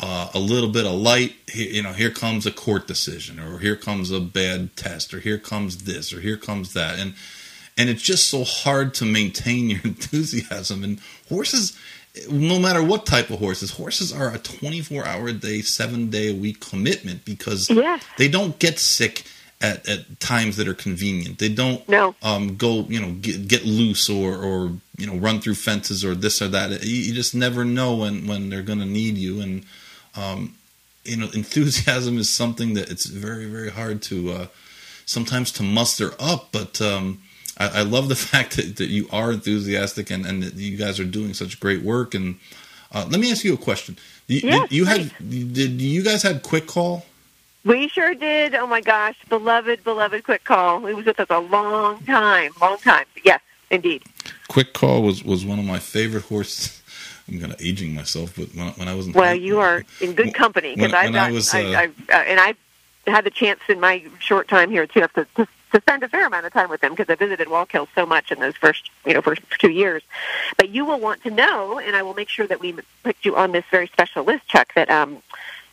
Uh, 0.00 0.28
a 0.34 0.38
little 0.40 0.68
bit 0.68 0.84
of 0.84 0.92
light, 0.92 1.34
you 1.54 1.80
know, 1.80 1.92
here 1.92 2.10
comes 2.10 2.44
a 2.44 2.50
court 2.50 2.88
decision, 2.88 3.38
or 3.38 3.60
here 3.60 3.76
comes 3.76 4.10
a 4.10 4.18
bad 4.18 4.74
test, 4.76 5.14
or 5.14 5.20
here 5.20 5.38
comes 5.38 5.84
this, 5.84 6.12
or 6.12 6.20
here 6.20 6.36
comes 6.36 6.72
that, 6.72 6.98
and 6.98 7.14
and 7.76 7.88
it's 7.88 8.02
just 8.02 8.28
so 8.28 8.44
hard 8.44 8.94
to 8.94 9.04
maintain 9.04 9.70
your 9.70 9.80
enthusiasm. 9.84 10.84
And 10.84 11.00
horses, 11.28 11.78
no 12.30 12.58
matter 12.58 12.82
what 12.82 13.06
type 13.06 13.30
of 13.30 13.38
horses, 13.40 13.72
horses 13.72 14.12
are 14.12 14.32
a 14.32 14.38
24 14.38 15.04
hour 15.06 15.28
a 15.28 15.32
day, 15.32 15.62
seven 15.62 16.10
day 16.10 16.30
a 16.30 16.34
week 16.34 16.60
commitment 16.60 17.24
because 17.24 17.68
yes. 17.70 18.04
they 18.18 18.28
don't 18.28 18.58
get 18.58 18.78
sick 18.78 19.24
at, 19.60 19.88
at 19.88 20.20
times 20.20 20.56
that 20.56 20.68
are 20.68 20.74
convenient. 20.74 21.38
They 21.38 21.48
don't 21.48 21.86
no. 21.88 22.14
um, 22.22 22.56
go, 22.56 22.82
you 22.82 23.00
know, 23.00 23.12
get, 23.12 23.48
get 23.48 23.64
loose 23.64 24.08
or, 24.08 24.36
or, 24.36 24.72
you 24.96 25.06
know, 25.06 25.16
run 25.16 25.40
through 25.40 25.54
fences 25.54 26.04
or 26.04 26.14
this 26.14 26.40
or 26.40 26.48
that. 26.48 26.84
You, 26.84 26.96
you 26.96 27.14
just 27.14 27.34
never 27.34 27.64
know 27.64 27.96
when, 27.96 28.26
when 28.26 28.48
they're 28.48 28.62
going 28.62 28.80
to 28.80 28.86
need 28.86 29.16
you. 29.16 29.40
And, 29.40 29.64
um, 30.16 30.54
you 31.04 31.16
know, 31.16 31.28
enthusiasm 31.34 32.18
is 32.18 32.28
something 32.28 32.74
that 32.74 32.90
it's 32.90 33.06
very, 33.06 33.46
very 33.46 33.70
hard 33.70 34.02
to, 34.02 34.30
uh, 34.30 34.46
sometimes 35.04 35.50
to 35.52 35.62
muster 35.64 36.12
up, 36.20 36.50
but, 36.52 36.80
um, 36.80 37.22
I, 37.58 37.80
I 37.80 37.82
love 37.82 38.08
the 38.08 38.16
fact 38.32 38.56
that, 38.56 38.76
that 38.76 38.88
you 38.88 39.08
are 39.12 39.32
enthusiastic 39.32 40.10
and, 40.10 40.26
and 40.26 40.42
that 40.42 40.54
you 40.54 40.76
guys 40.76 41.00
are 41.00 41.04
doing 41.04 41.34
such 41.34 41.60
great 41.60 41.82
work. 41.82 42.14
And 42.14 42.36
uh, 42.92 43.06
let 43.08 43.20
me 43.20 43.30
ask 43.30 43.44
you 43.44 43.54
a 43.54 43.58
question. 43.58 43.96
You, 44.26 44.40
yes, 44.42 44.68
did 44.68 44.72
you 44.72 44.84
had 44.86 45.12
did 45.28 45.80
you 45.80 46.02
guys 46.02 46.22
had 46.22 46.42
quick 46.42 46.66
call? 46.66 47.04
We 47.64 47.88
sure 47.88 48.14
did. 48.14 48.54
Oh 48.54 48.66
my 48.66 48.80
gosh, 48.80 49.16
beloved, 49.28 49.84
beloved 49.84 50.24
quick 50.24 50.44
call. 50.44 50.86
It 50.86 50.94
was 50.94 51.06
with 51.06 51.20
us 51.20 51.26
a 51.30 51.40
long 51.40 52.02
time, 52.04 52.52
long 52.60 52.78
time. 52.78 53.04
Yes, 53.24 53.40
indeed. 53.70 54.02
Quick 54.48 54.72
call 54.72 55.02
was 55.02 55.24
was 55.24 55.44
one 55.44 55.58
of 55.58 55.64
my 55.64 55.78
favorite 55.78 56.24
horses. 56.24 56.80
I'm 57.28 57.40
kind 57.40 57.52
of 57.52 57.60
aging 57.60 57.94
myself, 57.94 58.34
but 58.36 58.54
when, 58.54 58.68
when 58.74 58.86
I 58.86 58.94
was 58.94 59.06
in 59.06 59.14
well, 59.14 59.34
you 59.34 59.58
are 59.58 59.82
in 60.02 60.12
good 60.12 60.34
company 60.34 60.74
because 60.74 60.92
I've 60.92 61.14
I 61.14 61.30
was, 61.30 61.54
uh, 61.54 61.58
I, 61.58 61.62
I, 61.62 61.84
uh, 61.84 62.22
and 62.22 62.38
I 62.38 62.54
had 63.06 63.24
the 63.24 63.30
chance 63.30 63.60
in 63.68 63.80
my 63.80 64.04
short 64.18 64.46
time 64.46 64.70
here 64.70 64.86
to 64.86 65.00
have 65.00 65.12
to, 65.14 65.26
to 65.36 65.48
to 65.74 65.80
spend 65.80 66.04
a 66.04 66.08
fair 66.08 66.26
amount 66.26 66.46
of 66.46 66.52
time 66.52 66.70
with 66.70 66.80
them 66.80 66.92
because 66.92 67.10
I 67.10 67.16
visited 67.16 67.48
Wallkill 67.48 67.88
so 67.94 68.06
much 68.06 68.30
in 68.30 68.38
those 68.38 68.56
first, 68.56 68.90
you 69.04 69.12
know, 69.12 69.20
first 69.20 69.42
two 69.58 69.70
years. 69.70 70.02
But 70.56 70.70
you 70.70 70.84
will 70.84 71.00
want 71.00 71.22
to 71.24 71.30
know, 71.30 71.80
and 71.80 71.96
I 71.96 72.02
will 72.02 72.14
make 72.14 72.28
sure 72.28 72.46
that 72.46 72.60
we 72.60 72.76
put 73.02 73.16
you 73.22 73.36
on 73.36 73.52
this 73.52 73.64
very 73.70 73.88
special 73.88 74.24
list, 74.24 74.46
Chuck. 74.46 74.72
That 74.74 74.88
um, 74.88 75.22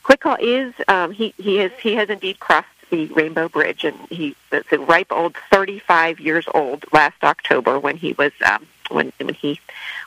Quick 0.04 0.24
is 0.40 0.74
um, 0.88 1.12
he 1.12 1.34
he 1.38 1.58
has 1.58 1.72
he 1.82 1.94
has 1.96 2.10
indeed 2.10 2.40
crossed 2.40 2.68
the 2.90 3.06
Rainbow 3.08 3.48
Bridge, 3.48 3.84
and 3.84 3.96
he 4.10 4.36
was 4.52 4.64
a 4.72 4.80
ripe 4.80 5.12
old, 5.12 5.36
35 5.52 6.20
years 6.20 6.46
old 6.54 6.84
last 6.92 7.24
October 7.24 7.80
when 7.80 7.96
he 7.96 8.14
was 8.14 8.32
um, 8.44 8.66
when 8.90 9.14
when 9.20 9.36
he 9.36 9.60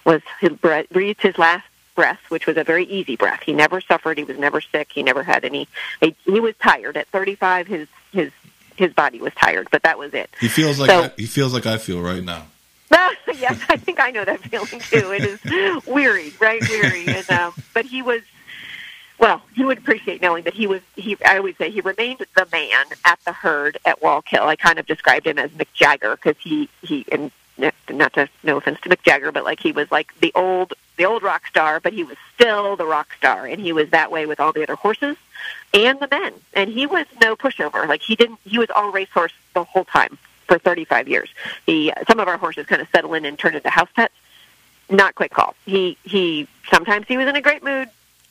was 0.04 0.22
he 0.40 0.48
breathed 0.48 1.22
his 1.22 1.38
last 1.38 1.66
breath, 1.94 2.20
which 2.30 2.46
was 2.48 2.56
a 2.56 2.64
very 2.64 2.84
easy 2.86 3.14
breath. 3.14 3.42
He 3.44 3.52
never 3.52 3.80
suffered. 3.80 4.18
He 4.18 4.24
was 4.24 4.38
never 4.38 4.60
sick. 4.60 4.90
He 4.92 5.04
never 5.04 5.22
had 5.22 5.44
any. 5.44 5.68
He 6.00 6.40
was 6.40 6.56
tired 6.60 6.96
at 6.96 7.06
35. 7.08 7.68
His 7.68 7.88
his 8.12 8.32
his 8.76 8.92
body 8.92 9.20
was 9.20 9.32
tired, 9.34 9.68
but 9.70 9.82
that 9.82 9.98
was 9.98 10.14
it. 10.14 10.30
He 10.40 10.48
feels 10.48 10.78
like 10.78 10.90
so, 10.90 11.04
I, 11.04 11.10
he 11.16 11.26
feels 11.26 11.52
like 11.52 11.66
I 11.66 11.78
feel 11.78 12.00
right 12.00 12.22
now. 12.22 12.46
yes, 13.38 13.60
I 13.68 13.76
think 13.76 14.00
I 14.00 14.10
know 14.10 14.24
that 14.24 14.40
feeling 14.40 14.80
too. 14.80 15.12
It 15.12 15.24
is 15.24 15.86
weary, 15.86 16.32
right? 16.40 16.60
Weary, 16.68 17.06
and 17.08 17.30
um, 17.30 17.54
but 17.72 17.84
he 17.84 18.02
was. 18.02 18.22
Well, 19.18 19.40
he 19.54 19.64
would 19.64 19.78
appreciate 19.78 20.20
knowing 20.20 20.44
that 20.44 20.54
he 20.54 20.66
was. 20.66 20.80
He, 20.96 21.16
I 21.24 21.38
always 21.38 21.56
say, 21.56 21.70
he 21.70 21.80
remained 21.80 22.24
the 22.36 22.46
man 22.52 22.86
at 23.04 23.18
the 23.24 23.32
herd 23.32 23.78
at 23.84 24.00
Wallkill. 24.00 24.42
I 24.42 24.56
kind 24.56 24.78
of 24.78 24.86
described 24.86 25.26
him 25.26 25.38
as 25.38 25.50
Mick 25.52 25.68
Jagger 25.72 26.16
because 26.16 26.36
he 26.42 26.68
he 26.82 27.04
and 27.10 27.30
not 27.56 28.12
to 28.14 28.28
no 28.42 28.58
offense 28.58 28.80
to 28.82 28.88
Mick 28.88 29.02
Jagger, 29.02 29.32
but 29.32 29.44
like 29.44 29.60
he 29.60 29.72
was 29.72 29.90
like 29.90 30.14
the 30.20 30.32
old 30.34 30.74
the 30.96 31.04
old 31.04 31.22
rock 31.22 31.46
star, 31.46 31.80
but 31.80 31.92
he 31.92 32.04
was 32.04 32.16
still 32.34 32.76
the 32.76 32.86
rock 32.86 33.08
star, 33.16 33.46
and 33.46 33.60
he 33.60 33.72
was 33.72 33.90
that 33.90 34.10
way 34.10 34.26
with 34.26 34.40
all 34.40 34.52
the 34.52 34.62
other 34.62 34.76
horses 34.76 35.16
and 35.74 35.98
the 36.00 36.08
men. 36.10 36.32
And 36.54 36.70
he 36.70 36.86
was 36.86 37.06
no 37.20 37.36
pushover. 37.36 37.86
Like 37.86 38.02
he 38.02 38.14
didn't. 38.16 38.38
He 38.44 38.58
was 38.58 38.70
all 38.70 38.90
racehorse 38.90 39.32
the 39.54 39.64
whole 39.64 39.84
time 39.84 40.16
for 40.46 40.58
35 40.58 41.08
years. 41.08 41.28
He 41.66 41.92
some 42.06 42.20
of 42.20 42.28
our 42.28 42.38
horses 42.38 42.66
kind 42.66 42.80
of 42.80 42.88
settle 42.88 43.14
in 43.14 43.24
and 43.24 43.38
turn 43.38 43.54
into 43.54 43.68
house 43.70 43.90
pets. 43.94 44.14
Not 44.88 45.14
quick 45.14 45.32
call. 45.32 45.54
He 45.66 45.98
he. 46.04 46.46
Sometimes 46.70 47.06
he 47.08 47.16
was 47.16 47.26
in 47.26 47.36
a 47.36 47.40
great 47.40 47.62
mood. 47.62 47.88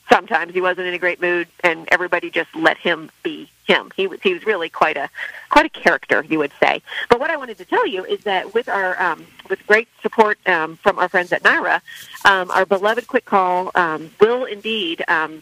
Sometimes 0.09 0.53
he 0.53 0.61
wasn't 0.61 0.87
in 0.87 0.93
a 0.93 0.99
great 0.99 1.21
mood, 1.21 1.47
and 1.63 1.87
everybody 1.91 2.29
just 2.29 2.53
let 2.55 2.77
him 2.77 3.09
be 3.23 3.49
him. 3.65 3.91
He 3.95 4.05
was 4.05 4.19
he 4.21 4.33
was 4.33 4.45
really 4.45 4.69
quite 4.69 4.97
a 4.97 5.09
quite 5.49 5.65
a 5.65 5.69
character, 5.69 6.23
you 6.29 6.37
would 6.39 6.51
say. 6.59 6.81
But 7.09 7.19
what 7.19 7.31
I 7.31 7.37
wanted 7.37 7.57
to 7.59 7.65
tell 7.65 7.87
you 7.87 8.03
is 8.05 8.19
that 8.23 8.53
with 8.53 8.69
our 8.69 9.01
um, 9.01 9.25
with 9.49 9.65
great 9.65 9.87
support 10.01 10.37
um, 10.47 10.75
from 10.77 10.99
our 10.99 11.09
friends 11.09 11.31
at 11.31 11.41
NYRA, 11.43 11.81
um, 12.25 12.51
our 12.51 12.65
beloved 12.65 13.07
Quick 13.07 13.25
Call 13.25 13.71
um, 13.75 14.11
will 14.19 14.45
indeed 14.45 15.03
um, 15.07 15.41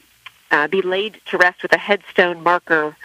uh, 0.51 0.67
be 0.67 0.81
laid 0.81 1.19
to 1.27 1.37
rest 1.37 1.63
with 1.63 1.73
a 1.73 1.77
headstone 1.77 2.43
marker 2.43 2.95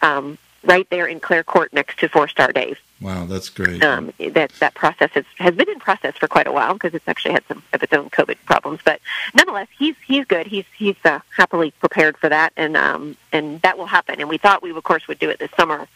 um, 0.00 0.38
right 0.64 0.88
there 0.90 1.06
in 1.06 1.20
Clare 1.20 1.44
Court 1.44 1.72
next 1.72 1.98
to 1.98 2.08
Fourstardave. 2.08 2.76
Wow, 3.00 3.26
that's 3.26 3.48
great. 3.48 3.82
Um, 3.82 4.12
that 4.18 4.52
that 4.60 4.74
process 4.74 5.10
has, 5.14 5.24
has 5.38 5.54
been 5.56 5.68
in 5.68 5.80
process 5.80 6.16
for 6.16 6.28
quite 6.28 6.46
a 6.46 6.52
while 6.52 6.74
because 6.74 6.94
it's 6.94 7.08
actually 7.08 7.32
had 7.32 7.44
some 7.48 7.62
of 7.72 7.82
its 7.82 7.92
own 7.92 8.10
COVID 8.10 8.36
problems. 8.44 8.78
But 8.84 9.00
nonetheless, 9.34 9.66
he's 9.76 9.96
he's 10.06 10.24
good. 10.24 10.46
He's 10.46 10.64
he's 10.76 10.94
uh, 11.04 11.18
happily 11.36 11.72
prepared 11.72 12.16
for 12.16 12.28
that, 12.28 12.52
and 12.56 12.76
um, 12.76 13.16
and 13.32 13.60
that 13.62 13.76
will 13.76 13.86
happen. 13.86 14.20
And 14.20 14.28
we 14.28 14.38
thought 14.38 14.62
we 14.62 14.70
of 14.70 14.82
course 14.84 15.08
would 15.08 15.18
do 15.18 15.30
it 15.30 15.40
this 15.40 15.50
summer, 15.56 15.88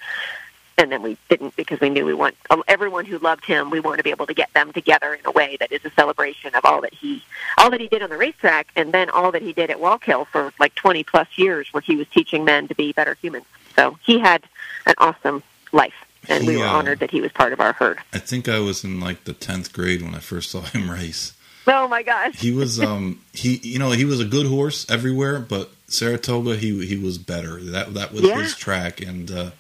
and 0.79 0.93
then 0.93 1.03
we 1.03 1.17
didn't 1.29 1.57
because 1.57 1.81
we 1.81 1.89
knew 1.91 2.05
we 2.05 2.15
want 2.15 2.35
um, 2.51 2.63
everyone 2.69 3.05
who 3.05 3.19
loved 3.19 3.45
him. 3.45 3.71
We 3.71 3.81
want 3.81 3.99
to 3.99 4.05
be 4.05 4.11
able 4.11 4.27
to 4.27 4.35
get 4.35 4.53
them 4.55 4.73
together 4.73 5.15
in 5.15 5.21
a 5.25 5.31
way 5.31 5.57
that 5.61 5.73
is 5.73 5.85
a 5.85 5.91
celebration 5.91 6.55
of 6.55 6.65
all 6.65 6.81
that 6.83 6.95
he 6.95 7.23
all 7.59 7.71
that 7.71 7.81
he 7.81 7.89
did 7.89 8.03
on 8.03 8.11
the 8.11 8.17
racetrack, 8.19 8.69
and 8.77 8.93
then 8.93 9.09
all 9.11 9.33
that 9.33 9.43
he 9.43 9.53
did 9.53 9.71
at 9.71 9.79
Wallkill 9.79 10.27
for 10.27 10.53
like 10.61 10.75
twenty 10.75 11.03
plus 11.05 11.29
years, 11.37 11.69
where 11.73 11.81
he 11.81 11.97
was 11.97 12.07
teaching 12.09 12.45
men 12.45 12.69
to 12.69 12.75
be 12.75 12.93
better 12.93 13.15
humans. 13.21 13.47
So 13.75 13.99
he 14.05 14.19
had 14.19 14.43
an 14.87 14.95
awesome 14.99 15.43
life 15.73 15.95
and 16.29 16.43
He, 16.45 16.51
we 16.51 16.57
were 16.57 16.65
uh, 16.67 16.73
honored 16.73 17.01
that 17.01 17.11
he 17.11 17.21
was 17.21 17.31
part 17.33 17.53
of 17.53 17.61
our 17.61 17.73
herd. 17.73 17.99
I 18.13 18.19
think 18.19 18.49
I 18.49 18.59
was 18.61 18.85
in 18.85 19.01
like 19.01 19.25
the 19.25 19.33
tenth 19.33 19.73
grade 19.73 20.03
when 20.03 20.15
I 20.15 20.19
first 20.21 20.51
saw 20.53 20.63
him 20.63 20.91
race. 20.91 21.33
Oh 21.69 21.89
my 21.89 22.03
gosh! 22.05 22.39
He 22.39 22.53
was 22.53 22.79
um 22.81 23.21
he 23.33 23.57
you 23.63 23.79
know 23.79 23.91
he 23.91 24.05
was 24.05 24.21
a 24.21 24.25
good 24.25 24.47
horse 24.47 24.89
everywhere, 24.89 25.41
but 25.41 25.71
Saratoga 25.89 26.57
he 26.57 26.87
he 26.87 26.97
was 26.97 27.19
better. 27.19 27.61
That 27.61 27.95
that 27.95 28.13
was 28.13 28.23
Yeah. 28.23 28.41
his 28.43 28.55
track, 28.57 29.01
and 29.01 29.31
uh, 29.31 29.51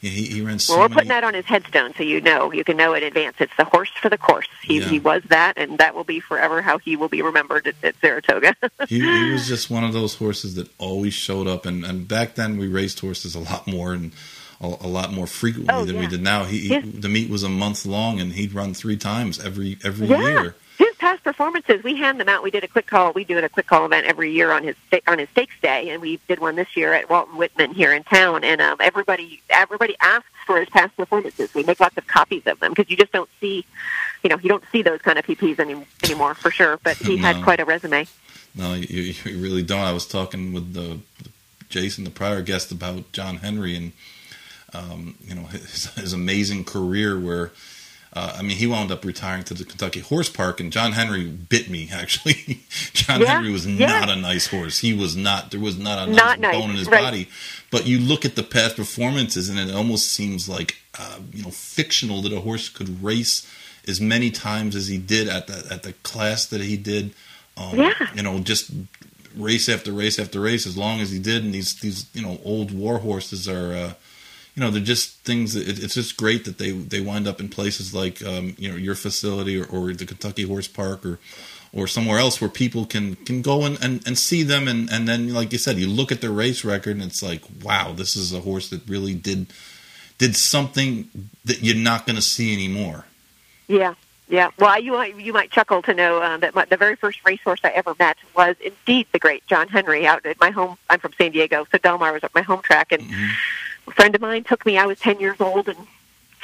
he 0.00 0.24
he 0.26 0.40
ran 0.42 0.58
so 0.58 0.72
Well, 0.74 0.80
we're 0.84 0.88
many. 0.88 0.94
putting 0.94 1.08
that 1.08 1.24
on 1.24 1.34
his 1.34 1.44
headstone, 1.44 1.92
so 1.96 2.02
you 2.02 2.20
know 2.20 2.52
you 2.52 2.64
can 2.64 2.76
know 2.76 2.94
in 2.94 3.02
advance. 3.02 3.36
It's 3.40 3.52
the 3.56 3.64
horse 3.64 3.90
for 4.00 4.08
the 4.08 4.18
course. 4.18 4.46
He 4.62 4.78
Yeah. 4.80 4.88
he 4.88 4.98
was 5.00 5.22
that, 5.28 5.54
and 5.56 5.78
that 5.78 5.94
will 5.94 6.04
be 6.04 6.20
forever 6.20 6.62
how 6.62 6.78
he 6.78 6.96
will 6.96 7.08
be 7.08 7.22
remembered 7.22 7.66
at, 7.66 7.74
at 7.82 7.94
Saratoga. 8.00 8.54
he, 8.88 9.00
he 9.00 9.30
was 9.32 9.46
just 9.48 9.70
one 9.70 9.84
of 9.84 9.92
those 9.92 10.14
horses 10.16 10.54
that 10.56 10.68
always 10.78 11.14
showed 11.14 11.46
up, 11.46 11.66
and 11.66 11.84
and 11.84 12.06
back 12.08 12.34
then 12.36 12.58
we 12.58 12.68
raced 12.68 13.00
horses 13.00 13.34
a 13.34 13.40
lot 13.40 13.66
more 13.66 13.92
and. 13.92 14.12
A, 14.60 14.66
a 14.66 14.88
lot 14.88 15.12
more 15.12 15.28
frequently 15.28 15.72
Oh, 15.72 15.84
than 15.84 16.00
we 16.00 16.08
did 16.08 16.20
now. 16.20 16.42
He, 16.42 16.70
Yeah. 16.70 16.80
the 16.82 17.08
meet 17.08 17.30
was 17.30 17.44
a 17.44 17.48
month 17.48 17.86
long, 17.86 18.18
and 18.20 18.32
he'd 18.32 18.52
run 18.52 18.74
three 18.74 18.96
times 18.96 19.38
every 19.38 19.78
every 19.84 20.08
Yeah. 20.08 20.18
year. 20.20 20.56
Past 21.08 21.24
performances, 21.24 21.82
we 21.82 21.96
hand 21.96 22.20
them 22.20 22.28
out. 22.28 22.42
We 22.42 22.50
did 22.50 22.64
a 22.64 22.68
quick 22.68 22.86
call. 22.86 23.12
We 23.14 23.24
do 23.24 23.38
it 23.38 23.44
a 23.44 23.48
quick 23.48 23.66
call 23.66 23.86
event 23.86 24.06
every 24.06 24.30
year 24.30 24.52
on 24.52 24.62
his 24.62 24.76
on 25.06 25.18
his 25.18 25.28
stakes 25.30 25.54
day, 25.62 25.88
and 25.88 26.02
we 26.02 26.20
did 26.28 26.38
one 26.38 26.54
this 26.54 26.76
year 26.76 26.92
at 26.92 27.08
Walton 27.08 27.38
Whitman 27.38 27.72
here 27.72 27.94
in 27.94 28.04
town. 28.04 28.44
And 28.44 28.60
um, 28.60 28.76
everybody 28.80 29.40
everybody 29.48 29.96
asks 30.00 30.28
for 30.46 30.60
his 30.60 30.68
past 30.68 30.94
performances. 30.96 31.54
We 31.54 31.62
make 31.62 31.80
lots 31.80 31.96
of 31.96 32.06
copies 32.06 32.46
of 32.46 32.60
them 32.60 32.72
because 32.72 32.90
you 32.90 32.96
just 32.96 33.12
don't 33.12 33.30
see, 33.40 33.64
you 34.22 34.28
know, 34.28 34.38
you 34.38 34.50
don't 34.50 34.64
see 34.70 34.82
those 34.82 35.00
kind 35.00 35.18
of 35.18 35.24
PPs 35.24 35.58
any, 35.58 35.82
anymore 36.04 36.34
for 36.34 36.50
sure. 36.50 36.78
But 36.82 36.98
he 36.98 37.16
had 37.16 37.42
quite 37.42 37.60
a 37.60 37.64
resume. 37.64 38.06
No, 38.54 38.74
you, 38.74 39.14
you 39.24 39.38
really 39.38 39.62
don't. 39.62 39.80
I 39.80 39.92
was 39.92 40.06
talking 40.06 40.52
with 40.52 40.74
the 40.74 40.98
Jason, 41.70 42.04
the 42.04 42.10
prior 42.10 42.42
guest, 42.42 42.70
about 42.70 43.12
John 43.12 43.36
Henry 43.36 43.74
and 43.76 43.92
um, 44.74 45.16
you 45.22 45.34
know 45.34 45.44
his, 45.44 45.86
his 45.94 46.12
amazing 46.12 46.64
career. 46.64 47.18
Where 47.18 47.52
uh, 48.18 48.34
I 48.38 48.42
mean, 48.42 48.56
he 48.56 48.66
wound 48.66 48.90
up 48.90 49.04
retiring 49.04 49.44
to 49.44 49.54
the 49.54 49.64
Kentucky 49.64 50.00
Horse 50.00 50.28
Park, 50.28 50.58
and 50.60 50.72
John 50.72 50.92
Henry 50.92 51.24
bit 51.26 51.70
me. 51.70 51.88
Actually, 52.02 52.62
John 52.92 53.20
Yeah, 53.20 53.26
Henry 53.34 53.52
was 53.52 53.64
yeah. 53.66 54.00
not 54.00 54.08
a 54.10 54.16
nice 54.16 54.46
horse. 54.48 54.78
He 54.80 54.92
was 54.92 55.14
not. 55.16 55.50
There 55.52 55.60
was 55.60 55.78
not 55.78 55.98
a 55.98 56.06
nice 56.10 56.16
Not 56.16 56.40
nice, 56.40 56.54
bone 56.56 56.70
in 56.70 56.76
his 56.76 56.88
right. 56.88 57.02
body. 57.02 57.28
But 57.70 57.86
you 57.86 57.98
look 58.00 58.24
at 58.24 58.34
the 58.34 58.42
past 58.42 58.76
performances, 58.76 59.48
and 59.48 59.58
it 59.58 59.72
almost 59.74 60.06
seems 60.10 60.48
like 60.48 60.76
uh, 60.98 61.18
you 61.32 61.42
know 61.44 61.50
fictional 61.50 62.22
that 62.22 62.32
a 62.32 62.40
horse 62.40 62.68
could 62.68 63.02
race 63.02 63.46
as 63.86 64.00
many 64.00 64.30
times 64.30 64.74
as 64.74 64.88
he 64.88 64.98
did 64.98 65.28
at 65.28 65.46
the 65.46 65.66
at 65.70 65.82
the 65.82 65.92
class 66.10 66.46
that 66.46 66.60
he 66.60 66.76
did. 66.76 67.14
Um, 67.56 67.78
Yeah. 67.78 67.92
You 68.16 68.22
know, 68.22 68.38
just 68.40 68.70
race 69.36 69.68
after 69.68 69.92
race 69.92 70.18
after 70.18 70.40
race 70.40 70.66
as 70.66 70.76
long 70.76 71.00
as 71.00 71.10
he 71.12 71.18
did. 71.18 71.44
And 71.44 71.54
these 71.54 71.78
these 71.80 72.06
you 72.14 72.22
know 72.22 72.40
old 72.44 72.72
war 72.72 72.98
horses 72.98 73.48
are. 73.48 73.72
Uh, 73.74 73.92
you 74.58 74.64
know, 74.64 74.72
they're 74.72 74.82
just 74.82 75.18
things. 75.20 75.54
That 75.54 75.68
it, 75.68 75.80
it's 75.80 75.94
just 75.94 76.16
great 76.16 76.44
that 76.44 76.58
they 76.58 76.72
they 76.72 77.00
wind 77.00 77.28
up 77.28 77.38
in 77.38 77.48
places 77.48 77.94
like 77.94 78.24
um, 78.24 78.56
you 78.58 78.68
know 78.68 78.74
your 78.74 78.96
facility 78.96 79.56
or, 79.56 79.64
or 79.66 79.92
the 79.92 80.04
Kentucky 80.04 80.42
Horse 80.42 80.66
Park 80.66 81.06
or 81.06 81.20
or 81.72 81.86
somewhere 81.86 82.18
else 82.18 82.40
where 82.40 82.50
people 82.50 82.84
can 82.84 83.14
can 83.14 83.40
go 83.40 83.64
and, 83.64 83.78
and, 83.80 84.04
and 84.04 84.18
see 84.18 84.42
them 84.42 84.66
and, 84.66 84.90
and 84.90 85.06
then 85.06 85.32
like 85.32 85.52
you 85.52 85.58
said 85.58 85.76
you 85.76 85.86
look 85.86 86.10
at 86.10 86.20
their 86.20 86.32
race 86.32 86.64
record 86.64 86.96
and 86.96 87.04
it's 87.04 87.22
like 87.22 87.42
wow 87.62 87.92
this 87.92 88.16
is 88.16 88.32
a 88.32 88.40
horse 88.40 88.68
that 88.70 88.80
really 88.88 89.14
did 89.14 89.46
did 90.16 90.34
something 90.34 91.08
that 91.44 91.62
you're 91.62 91.76
not 91.76 92.04
going 92.04 92.16
to 92.16 92.22
see 92.22 92.52
anymore 92.52 93.04
Yeah, 93.68 93.94
yeah. 94.28 94.50
Well, 94.58 94.80
you 94.80 94.92
might 94.92 95.14
you 95.20 95.32
might 95.32 95.52
chuckle 95.52 95.82
to 95.82 95.94
know 95.94 96.20
uh, 96.20 96.38
that 96.38 96.54
my, 96.54 96.64
the 96.64 96.76
very 96.76 96.96
first 96.96 97.18
racehorse 97.24 97.60
I 97.62 97.68
ever 97.68 97.94
met 97.98 98.16
was 98.34 98.56
indeed 98.64 99.06
the 99.12 99.18
great 99.20 99.46
John 99.46 99.68
Henry 99.68 100.04
out 100.04 100.26
at 100.26 100.40
my 100.40 100.50
home. 100.50 100.78
I'm 100.90 100.98
from 100.98 101.12
San 101.16 101.30
Diego, 101.30 101.64
so 101.70 101.78
Del 101.78 101.98
Mar 101.98 102.12
was 102.12 102.24
at 102.24 102.34
my 102.34 102.42
home 102.42 102.62
track, 102.62 102.90
and 102.92 103.02
Mhm. 103.02 103.28
A 103.88 103.94
friend 103.94 104.14
of 104.14 104.20
mine 104.20 104.44
took 104.44 104.64
me. 104.66 104.78
I 104.78 104.86
was 104.86 104.98
ten 104.98 105.18
years 105.20 105.40
old, 105.40 105.68
and 105.68 105.78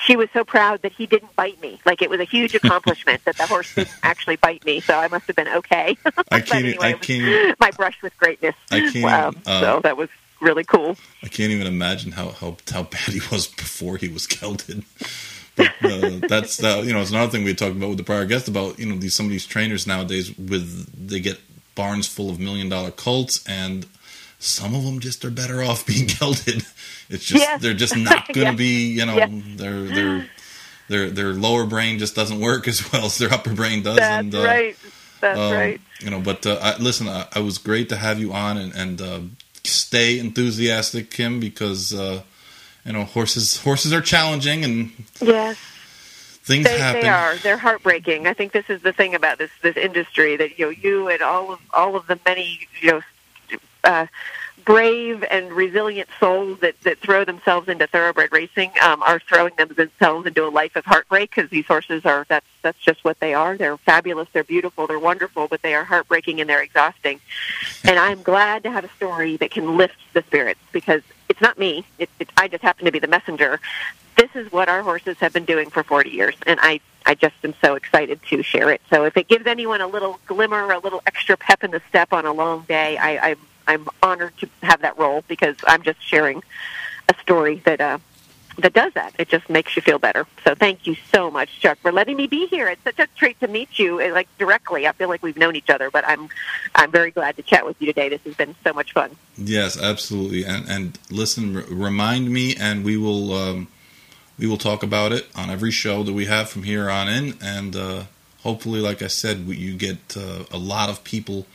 she 0.04 0.16
was 0.16 0.28
so 0.32 0.44
proud 0.44 0.82
that 0.82 0.92
he 0.92 1.06
didn't 1.06 1.34
bite 1.36 1.60
me. 1.60 1.80
Like 1.86 2.02
it 2.02 2.10
was 2.10 2.20
a 2.20 2.24
huge 2.24 2.54
accomplishment 2.60 3.24
that 3.24 3.36
the 3.36 3.46
horse 3.46 3.74
didn't 3.74 3.94
actually 4.02 4.36
bite 4.36 4.64
me. 4.64 4.80
So 4.80 4.94
I 4.98 5.08
must 5.08 5.26
have 5.26 5.36
been 5.36 5.48
okay. 5.48 5.96
I 6.30 6.40
can't 6.40 6.64
anyway, 6.64 6.88
I 6.88 6.92
can't 6.94 7.58
my 7.60 7.70
brush 7.70 8.02
with 8.02 8.16
greatness. 8.18 8.54
I 8.70 8.80
can't 8.90 9.04
Wow. 9.04 9.32
uh, 9.46 9.60
so 9.60 9.80
that 9.82 9.96
was 9.96 10.08
really 10.40 10.64
cool. 10.64 10.96
I 11.22 11.28
can't 11.28 11.52
even 11.52 11.66
imagine 11.66 12.12
how, 12.12 12.30
how, 12.30 12.56
how 12.70 12.82
bad 12.82 13.00
he 13.00 13.20
was 13.30 13.46
before 13.46 13.96
he 13.96 14.08
was 14.08 14.26
gelded. 14.26 14.84
But 15.56 15.72
uh, 15.82 16.18
that's 16.28 16.62
uh, 16.62 16.82
you 16.84 16.92
know 16.92 17.00
it's 17.00 17.10
another 17.10 17.30
thing 17.30 17.44
we 17.44 17.54
talked 17.54 17.76
about 17.76 17.88
with 17.90 17.98
the 17.98 18.04
prior 18.04 18.24
guest 18.26 18.48
about 18.48 18.78
you 18.78 18.86
know 18.86 18.96
these 18.96 19.14
some 19.14 19.26
of 19.26 19.30
these 19.30 19.46
trainers 19.46 19.86
nowadays 19.86 20.36
with 20.36 21.08
they 21.08 21.20
get 21.20 21.38
barns 21.76 22.08
full 22.08 22.28
of 22.28 22.40
million 22.40 22.68
dollar 22.68 22.90
colts 22.90 23.42
and 23.48 23.86
some 24.38 24.74
of 24.74 24.84
them 24.84 25.00
just 25.00 25.24
are 25.24 25.30
better 25.30 25.62
off 25.62 25.86
being 25.92 26.06
gelded. 26.06 26.64
It's 27.08 27.24
just 27.24 27.42
Yes. 27.44 27.60
they're 27.62 27.74
just 27.74 27.96
not 28.10 28.26
going 28.32 28.46
to 28.46 28.52
Yes. 28.52 28.56
be 28.56 28.86
you 28.92 29.06
know 29.06 29.16
Yes. 29.16 29.30
their 29.56 29.82
their 29.82 30.26
their 30.88 31.10
their 31.10 31.32
lower 31.32 31.64
brain 31.66 31.98
just 31.98 32.14
doesn't 32.14 32.40
work 32.40 32.68
as 32.68 32.92
well 32.92 33.06
as 33.06 33.18
their 33.18 33.32
upper 33.32 33.54
brain 33.54 33.82
does. 33.82 33.96
That's 33.96 34.20
and, 34.24 34.34
uh, 34.34 34.44
right. 34.44 34.76
That's 35.20 35.38
um, 35.38 35.52
right. 35.52 35.80
You 36.00 36.10
know, 36.10 36.20
but 36.20 36.44
uh, 36.46 36.58
I, 36.60 36.76
listen, 36.76 37.08
I, 37.08 37.26
I 37.34 37.38
was 37.40 37.56
great 37.56 37.88
to 37.88 37.96
have 37.96 38.18
you 38.20 38.34
on, 38.34 38.58
and, 38.58 38.74
and 38.74 39.00
uh, 39.00 39.20
stay 39.62 40.18
enthusiastic, 40.18 41.10
Kim, 41.10 41.40
because 41.40 41.94
uh, 41.94 42.22
you 42.84 42.92
know 42.92 43.04
horses 43.04 43.58
horses 43.62 43.92
are 43.94 44.02
challenging 44.02 44.64
and 44.64 44.92
Yes. 45.22 45.56
things 46.42 46.66
They, 46.66 46.78
happen. 46.78 47.00
they 47.02 47.08
are. 47.08 47.36
They're 47.36 47.56
heartbreaking. 47.56 48.26
I 48.26 48.34
think 48.34 48.52
this 48.52 48.68
is 48.68 48.82
the 48.82 48.92
thing 48.92 49.14
about 49.14 49.38
this 49.38 49.50
this 49.62 49.78
industry 49.78 50.36
that 50.36 50.58
you 50.58 50.66
know 50.66 50.70
you 50.70 51.08
and 51.08 51.22
all 51.22 51.52
of 51.52 51.60
all 51.72 51.96
of 51.96 52.06
the 52.06 52.18
many 52.26 52.68
you 52.82 52.90
know 52.90 53.00
uh, 53.84 54.06
brave 54.64 55.22
and 55.30 55.52
resilient 55.52 56.08
souls 56.18 56.58
that 56.60 56.80
that 56.82 56.98
throw 56.98 57.24
themselves 57.24 57.68
into 57.68 57.86
thoroughbred 57.86 58.32
racing 58.32 58.70
um, 58.82 59.02
are 59.02 59.20
throwing 59.20 59.52
themselves 59.56 60.26
into 60.26 60.46
a 60.46 60.48
life 60.48 60.74
of 60.76 60.84
heartbreak 60.84 61.34
because 61.34 61.50
these 61.50 61.66
horses 61.66 62.04
are 62.06 62.24
that's 62.28 62.46
that's 62.62 62.78
just 62.78 63.04
what 63.04 63.18
they 63.20 63.34
are. 63.34 63.56
They're 63.56 63.76
fabulous. 63.76 64.28
They're 64.32 64.44
beautiful. 64.44 64.86
They're 64.86 64.98
wonderful, 64.98 65.48
but 65.48 65.62
they 65.62 65.74
are 65.74 65.84
heartbreaking 65.84 66.40
and 66.40 66.48
they're 66.48 66.62
exhausting. 66.62 67.20
And 67.84 67.98
I'm 67.98 68.22
glad 68.22 68.62
to 68.62 68.70
have 68.70 68.84
a 68.84 68.90
story 68.90 69.36
that 69.38 69.50
can 69.50 69.76
lift 69.76 69.96
the 70.12 70.22
spirits 70.22 70.60
because 70.72 71.02
it's 71.28 71.40
not 71.40 71.58
me. 71.58 71.84
It, 71.98 72.08
it, 72.18 72.30
I 72.36 72.48
just 72.48 72.62
happen 72.62 72.84
to 72.86 72.92
be 72.92 72.98
the 72.98 73.08
messenger 73.08 73.60
this 74.16 74.30
is 74.34 74.50
what 74.52 74.68
our 74.68 74.82
horses 74.82 75.18
have 75.18 75.32
been 75.32 75.44
doing 75.44 75.70
for 75.70 75.82
40 75.82 76.10
years, 76.10 76.34
and 76.46 76.58
I, 76.62 76.80
I 77.04 77.14
just 77.14 77.34
am 77.42 77.54
so 77.62 77.74
excited 77.74 78.20
to 78.30 78.42
share 78.42 78.70
it. 78.70 78.80
So 78.90 79.04
if 79.04 79.16
it 79.16 79.28
gives 79.28 79.46
anyone 79.46 79.80
a 79.80 79.86
little 79.86 80.20
glimmer, 80.26 80.70
a 80.70 80.78
little 80.78 81.02
extra 81.06 81.36
pep 81.36 81.64
in 81.64 81.70
the 81.70 81.82
step 81.88 82.12
on 82.12 82.24
a 82.24 82.32
long 82.32 82.62
day, 82.68 82.96
I, 82.96 83.30
I'm, 83.30 83.38
I'm 83.66 83.88
honored 84.02 84.36
to 84.38 84.48
have 84.62 84.82
that 84.82 84.98
role 84.98 85.24
because 85.28 85.56
I'm 85.66 85.82
just 85.82 86.02
sharing 86.02 86.42
a 87.08 87.14
story 87.20 87.62
that, 87.64 87.80
uh, 87.80 87.98
that 88.58 88.72
does 88.72 88.92
that. 88.94 89.14
It 89.18 89.28
just 89.28 89.50
makes 89.50 89.74
you 89.74 89.82
feel 89.82 89.98
better. 89.98 90.26
So 90.44 90.54
thank 90.54 90.86
you 90.86 90.94
so 91.12 91.30
much, 91.30 91.60
Chuck, 91.60 91.78
for 91.78 91.90
letting 91.90 92.16
me 92.16 92.26
be 92.26 92.46
here. 92.46 92.68
It's 92.68 92.82
such 92.84 92.98
a 92.98 93.08
treat 93.16 93.38
to 93.40 93.48
meet 93.48 93.78
you, 93.78 94.00
uh, 94.00 94.12
like 94.12 94.28
directly. 94.38 94.86
I 94.86 94.92
feel 94.92 95.08
like 95.08 95.22
we've 95.22 95.36
known 95.36 95.56
each 95.56 95.70
other, 95.70 95.90
but 95.90 96.06
I'm, 96.06 96.28
I'm 96.74 96.90
very 96.90 97.10
glad 97.10 97.36
to 97.36 97.42
chat 97.42 97.66
with 97.66 97.80
you 97.80 97.86
today. 97.86 98.08
This 98.08 98.22
has 98.22 98.34
been 98.34 98.54
so 98.62 98.72
much 98.72 98.92
fun. 98.92 99.16
Yes, 99.36 99.76
absolutely. 99.80 100.44
And 100.44 100.68
and 100.68 100.98
listen, 101.10 101.56
r- 101.56 101.64
remind 101.68 102.30
me, 102.30 102.54
and 102.54 102.84
we 102.84 102.96
will 102.96 103.32
um, 103.32 103.68
we 104.38 104.46
will 104.46 104.58
talk 104.58 104.82
about 104.82 105.12
it 105.12 105.26
on 105.34 105.50
every 105.50 105.72
show 105.72 106.02
that 106.04 106.12
we 106.12 106.26
have 106.26 106.48
from 106.48 106.62
here 106.62 106.88
on 106.88 107.08
in, 107.08 107.36
and 107.42 107.74
uh, 107.74 108.04
hopefully, 108.42 108.80
like 108.80 109.02
I 109.02 109.08
said, 109.08 109.40
you 109.40 109.74
get 109.74 110.16
uh, 110.16 110.44
a 110.52 110.58
lot 110.58 110.88
of 110.88 111.02
people 111.02 111.46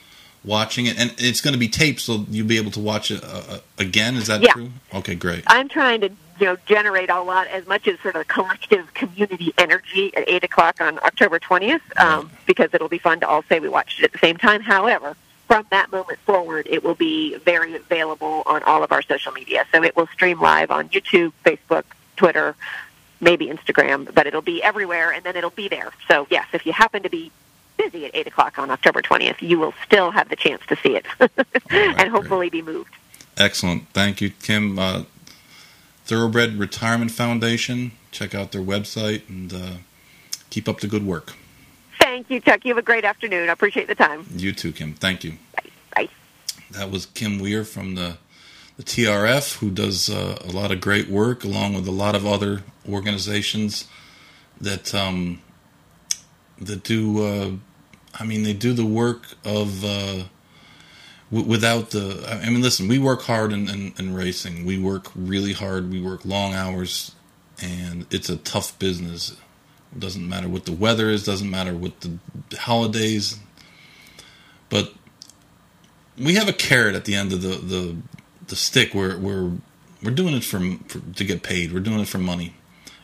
watching 0.43 0.85
it, 0.85 0.97
and 0.99 1.13
it's 1.17 1.41
going 1.41 1.53
to 1.53 1.59
be 1.59 1.67
taped, 1.67 1.99
so 1.99 2.25
you'll 2.29 2.47
be 2.47 2.57
able 2.57 2.71
to 2.71 2.79
watch 2.79 3.11
it 3.11 3.23
uh, 3.23 3.41
uh, 3.49 3.59
again. 3.77 4.15
Is 4.15 4.27
that 4.27 4.41
yeah. 4.41 4.53
true? 4.53 4.71
Okay, 4.93 5.15
great. 5.15 5.43
I'm 5.47 5.69
trying 5.69 6.01
to 6.01 6.09
you 6.39 6.45
know 6.45 6.57
generate 6.65 7.09
a 7.09 7.21
lot 7.21 7.47
as 7.47 7.67
much 7.67 7.87
as 7.87 7.99
sort 7.99 8.15
of 8.15 8.27
collective 8.27 8.93
community 8.93 9.53
energy 9.57 10.15
at 10.15 10.27
eight 10.29 10.43
o'clock 10.43 10.81
on 10.81 10.97
October 10.99 11.39
twentieth, 11.39 11.81
um, 11.99 12.31
because 12.45 12.73
it'll 12.73 12.89
be 12.89 12.99
fun 12.99 13.19
to 13.19 13.27
all 13.27 13.43
say 13.43 13.59
we 13.59 13.69
watched 13.69 13.99
it 13.99 14.05
at 14.05 14.11
the 14.11 14.19
same 14.19 14.37
time. 14.37 14.61
However. 14.61 15.15
From 15.47 15.65
that 15.71 15.91
moment 15.91 16.19
forward, 16.19 16.67
it 16.69 16.83
will 16.83 16.93
be 16.93 17.35
very 17.37 17.73
available 17.73 18.43
on 18.45 18.61
all 18.61 18.83
of 18.83 18.91
our 18.91 19.01
social 19.01 19.31
media. 19.31 19.65
So 19.71 19.83
it 19.83 19.95
will 19.95 20.05
stream 20.05 20.39
live 20.39 20.69
on 20.69 20.89
YouTube, 20.89 21.33
Facebook, 21.43 21.85
Twitter, 22.17 22.55
maybe 23.19 23.47
Instagram, 23.47 24.13
but 24.13 24.27
it'll 24.27 24.43
be 24.43 24.61
everywhere 24.61 25.11
and 25.11 25.23
then 25.23 25.35
it'll 25.35 25.49
be 25.49 25.67
there. 25.67 25.91
So, 26.07 26.27
yes, 26.29 26.45
if 26.53 26.67
you 26.67 26.71
happen 26.71 27.01
to 27.01 27.09
be 27.09 27.31
busy 27.79 28.05
at 28.05 28.11
8 28.13 28.27
o'clock 28.27 28.59
on 28.59 28.69
October 28.69 29.01
20th, 29.01 29.41
you 29.41 29.57
will 29.57 29.73
still 29.85 30.11
have 30.11 30.29
the 30.29 30.35
chance 30.35 30.61
to 30.67 30.75
see 30.75 30.95
it 30.95 31.05
and 31.69 32.11
hopefully 32.11 32.49
be 32.49 32.61
moved. 32.61 32.93
Excellent. 33.37 33.87
Thank 33.93 34.21
you, 34.21 34.31
Kim. 34.31 34.77
Uh, 34.77 35.03
Thoroughbred 36.03 36.57
Retirement 36.59 37.11
Foundation. 37.11 37.93
Check 38.11 38.35
out 38.35 38.51
their 38.51 38.61
website 38.61 39.27
and 39.29 39.53
uh, 39.53 39.77
keep 40.49 40.67
up 40.67 40.81
the 40.81 40.87
good 40.87 41.05
work. 41.05 41.33
Thank 41.99 42.29
you, 42.29 42.39
Chuck. 42.41 42.65
You 42.65 42.69
have 42.69 42.77
a 42.77 42.85
great 42.85 43.05
afternoon. 43.05 43.49
I 43.49 43.53
appreciate 43.53 43.87
the 43.87 43.95
time. 43.95 44.25
You 44.35 44.51
too, 44.51 44.71
Kim. 44.71 44.93
Thank 44.93 45.23
you. 45.23 45.33
Bye. 45.55 45.69
Bye. 45.95 46.09
That 46.71 46.91
was 46.91 47.05
Kim 47.05 47.39
Weir 47.39 47.63
from 47.63 47.95
the 47.95 48.17
the 48.77 48.83
TRF, 48.83 49.57
who 49.57 49.69
does 49.69 50.09
uh, 50.09 50.37
a 50.41 50.51
lot 50.53 50.71
of 50.71 50.79
great 50.79 51.09
work, 51.09 51.43
along 51.43 51.73
with 51.73 51.85
a 51.85 51.91
lot 51.91 52.15
of 52.15 52.25
other 52.25 52.63
organizations 52.87 53.89
that 54.59 54.95
um, 54.95 55.41
that 56.59 56.83
do. 56.83 57.59
I 58.13 58.25
mean, 58.25 58.43
they 58.43 58.53
do 58.53 58.73
the 58.73 58.85
work 58.85 59.27
of 59.45 59.83
uh, 59.83 60.23
w- 61.31 61.47
without 61.47 61.91
the. 61.91 62.39
I 62.43 62.49
mean, 62.49 62.61
listen, 62.61 62.87
we 62.87 62.99
work 62.99 63.23
hard 63.23 63.51
in, 63.53 63.69
in, 63.69 63.93
in 63.97 64.13
racing. 64.13 64.65
We 64.65 64.77
work 64.79 65.07
really 65.15 65.53
hard. 65.53 65.91
We 65.91 66.01
work 66.01 66.25
long 66.25 66.53
hours, 66.53 67.13
and 67.61 68.05
it's 68.11 68.29
a 68.29 68.37
tough 68.37 68.77
business. 68.79 69.31
It 69.93 69.99
doesn't 69.99 70.27
matter 70.27 70.49
what 70.49 70.65
the 70.65 70.71
weather 70.73 71.09
is. 71.09 71.23
Doesn't 71.23 71.49
matter 71.49 71.73
what 71.73 72.01
the 72.01 72.17
holidays. 72.57 73.39
But 74.69 74.93
we 76.17 76.35
have 76.35 76.47
a 76.47 76.53
carrot 76.53 76.95
at 76.95 77.05
the 77.05 77.15
end 77.15 77.33
of 77.33 77.41
the 77.41 77.55
the 77.55 77.95
the 78.47 78.55
stick 78.55 78.93
where 78.93 79.17
we're 79.17 79.51
we're 80.03 80.11
doing 80.11 80.33
it 80.33 80.43
for, 80.43 80.59
for, 80.87 80.99
to 80.99 81.23
get 81.23 81.43
paid. 81.43 81.73
We're 81.73 81.79
doing 81.79 81.99
it 81.99 82.07
for 82.07 82.17
money, 82.19 82.55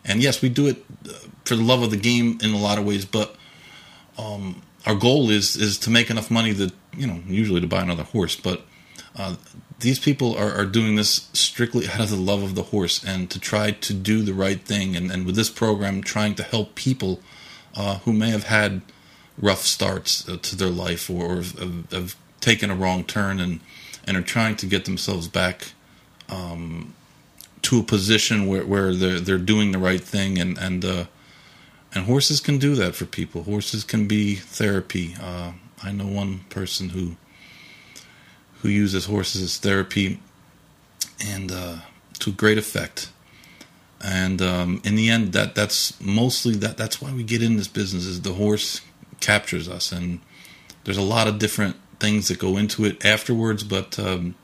and 0.03 0.21
yes, 0.21 0.41
we 0.41 0.49
do 0.49 0.67
it 0.67 0.83
uh, 1.07 1.13
for 1.45 1.55
the 1.55 1.63
love 1.63 1.81
of 1.81 1.91
the 1.91 1.97
game 1.97 2.37
in 2.41 2.51
a 2.51 2.57
lot 2.57 2.77
of 2.77 2.85
ways. 2.85 3.05
But 3.05 3.35
um, 4.17 4.61
our 4.85 4.95
goal 4.95 5.29
is 5.29 5.55
is 5.55 5.77
to 5.79 5.89
make 5.89 6.09
enough 6.09 6.29
money 6.29 6.51
that 6.53 6.73
you 6.95 7.07
know 7.07 7.21
usually 7.27 7.61
to 7.61 7.67
buy 7.67 7.81
another 7.81 8.03
horse. 8.03 8.35
But 8.35 8.61
uh, 9.15 9.35
these 9.79 9.99
people 9.99 10.35
are, 10.35 10.51
are 10.51 10.65
doing 10.65 10.95
this 10.95 11.29
strictly 11.33 11.87
out 11.93 11.99
of 11.99 12.09
the 12.09 12.17
love 12.17 12.43
of 12.43 12.55
the 12.55 12.63
horse 12.63 13.03
and 13.03 13.29
to 13.31 13.39
try 13.39 13.71
to 13.71 13.93
do 13.93 14.21
the 14.21 14.33
right 14.33 14.61
thing. 14.61 14.95
And, 14.95 15.11
and 15.11 15.25
with 15.25 15.35
this 15.35 15.49
program, 15.49 16.01
trying 16.01 16.35
to 16.35 16.43
help 16.43 16.75
people 16.75 17.21
uh, 17.75 17.99
who 17.99 18.13
may 18.13 18.29
have 18.29 18.45
had 18.45 18.81
rough 19.37 19.61
starts 19.61 20.27
uh, 20.29 20.37
to 20.41 20.55
their 20.55 20.69
life 20.69 21.09
or 21.09 21.35
have, 21.37 21.91
have 21.91 22.15
taken 22.39 22.69
a 22.69 22.75
wrong 22.75 23.03
turn 23.03 23.39
and 23.39 23.59
and 24.07 24.15
are 24.15 24.21
trying 24.21 24.55
to 24.55 24.67
get 24.67 24.85
themselves 24.85 25.27
back 25.27 25.71
um, 26.29 26.93
to 27.63 27.79
a 27.79 27.83
position 27.83 28.45
where, 28.45 28.65
where 28.65 28.93
they're 28.93 29.19
they're 29.19 29.37
doing 29.37 29.71
the 29.71 29.79
right 29.79 30.01
thing 30.01 30.37
and 30.37 30.57
and 30.57 30.85
uh, 30.85 31.05
and 31.95 32.05
horses 32.05 32.41
can 32.41 32.58
do 32.60 32.75
that 32.75 32.93
for 32.93 33.05
people. 33.05 33.43
Horses 33.43 33.86
can 33.86 34.08
be 34.08 34.36
therapy. 34.36 35.15
Uh, 35.19 35.53
I 35.81 35.91
know 35.91 36.05
one 36.05 36.41
person 36.49 36.89
who 36.89 37.15
who 38.62 38.69
uses 38.69 39.05
horses 39.05 39.41
as 39.41 39.58
therapy, 39.58 40.19
and 41.25 41.51
uh, 41.51 41.77
to 42.19 42.31
great 42.31 42.58
effect. 42.58 43.10
And 44.03 44.41
um, 44.41 44.81
in 44.84 44.95
the 44.95 45.10
end, 45.10 45.34
that 45.34 45.55
that's 45.55 45.99
mostly 46.01 46.55
that 46.55 46.75
that's 46.77 47.01
why 47.01 47.13
we 47.13 47.23
get 47.23 47.41
in 47.41 47.55
this 47.55 47.69
business. 47.69 48.05
Is 48.05 48.21
the 48.21 48.34
horse 48.34 48.81
captures 49.21 49.69
us, 49.69 49.91
and 49.91 50.19
there's 50.84 50.97
a 50.97 51.01
lot 51.01 51.27
of 51.27 51.39
different 51.39 51.77
things 51.99 52.27
that 52.27 52.39
go 52.39 52.58
into 52.58 52.84
it 52.84 53.05
afterwards, 53.05 53.63
but 53.63 53.97
um, 53.97 54.36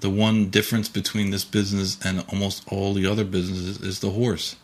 the 0.00 0.10
one 0.10 0.48
difference 0.48 0.88
between 0.88 1.30
this 1.30 1.44
business 1.44 1.98
and 2.04 2.24
almost 2.32 2.64
all 2.72 2.94
the 2.94 3.06
other 3.06 3.24
businesses 3.24 3.80
is 3.80 4.00
the 4.00 4.10
horse. 4.10 4.56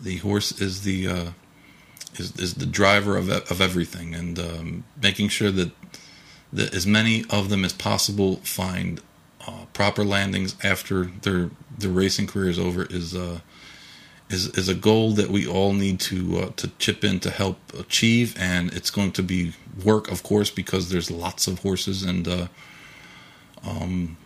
The 0.00 0.16
horse 0.18 0.60
is 0.60 0.82
the 0.82 1.06
uh, 1.06 1.30
is 2.16 2.36
is 2.36 2.54
the 2.54 2.66
driver 2.66 3.16
of 3.16 3.28
of 3.30 3.60
everything, 3.60 4.14
and 4.14 4.38
um, 4.38 4.84
making 5.02 5.28
sure 5.28 5.50
that 5.50 5.72
that 6.52 6.74
as 6.74 6.86
many 6.86 7.24
of 7.30 7.48
them 7.48 7.64
as 7.64 7.72
possible 7.72 8.36
find 8.36 9.00
uh, 9.46 9.64
proper 9.72 10.04
landings 10.04 10.54
after 10.62 11.04
their 11.04 11.50
their 11.78 11.90
racing 11.90 12.26
career 12.26 12.50
is 12.50 12.58
over 12.58 12.84
is 12.84 13.14
uh, 13.14 13.40
is 14.28 14.48
is 14.48 14.68
a 14.68 14.74
goal 14.74 15.12
that 15.12 15.30
we 15.30 15.46
all 15.46 15.72
need 15.72 16.00
to 16.00 16.38
uh, 16.38 16.50
to 16.56 16.68
chip 16.78 17.04
in 17.04 17.20
to 17.20 17.30
help 17.30 17.58
achieve, 17.78 18.36
and 18.38 18.72
it's 18.72 18.90
going 18.90 19.12
to 19.12 19.22
be 19.22 19.52
work, 19.84 20.10
of 20.10 20.22
course, 20.22 20.50
because 20.50 20.90
there's 20.90 21.10
lots 21.10 21.46
of 21.46 21.60
horses, 21.60 22.02
and 22.02 22.28
uh, 22.28 22.46
um, 23.64 24.16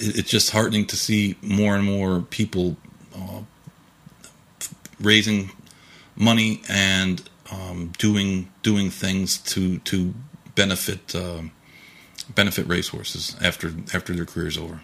it, 0.00 0.18
it's 0.18 0.30
just 0.30 0.50
heartening 0.50 0.86
to 0.86 0.96
see 0.96 1.36
more 1.42 1.74
and 1.74 1.84
more 1.84 2.20
people 2.20 2.76
uh, 3.14 3.40
raising 5.00 5.50
money 6.18 6.60
and 6.68 7.22
um, 7.50 7.92
doing 7.98 8.50
doing 8.62 8.90
things 8.90 9.38
to 9.38 9.78
to 9.78 10.14
benefit 10.54 11.14
um, 11.14 11.52
benefit 12.34 12.66
racehorses 12.66 13.36
after 13.42 13.72
after 13.94 14.14
their 14.14 14.26
career's 14.26 14.58
over. 14.58 14.80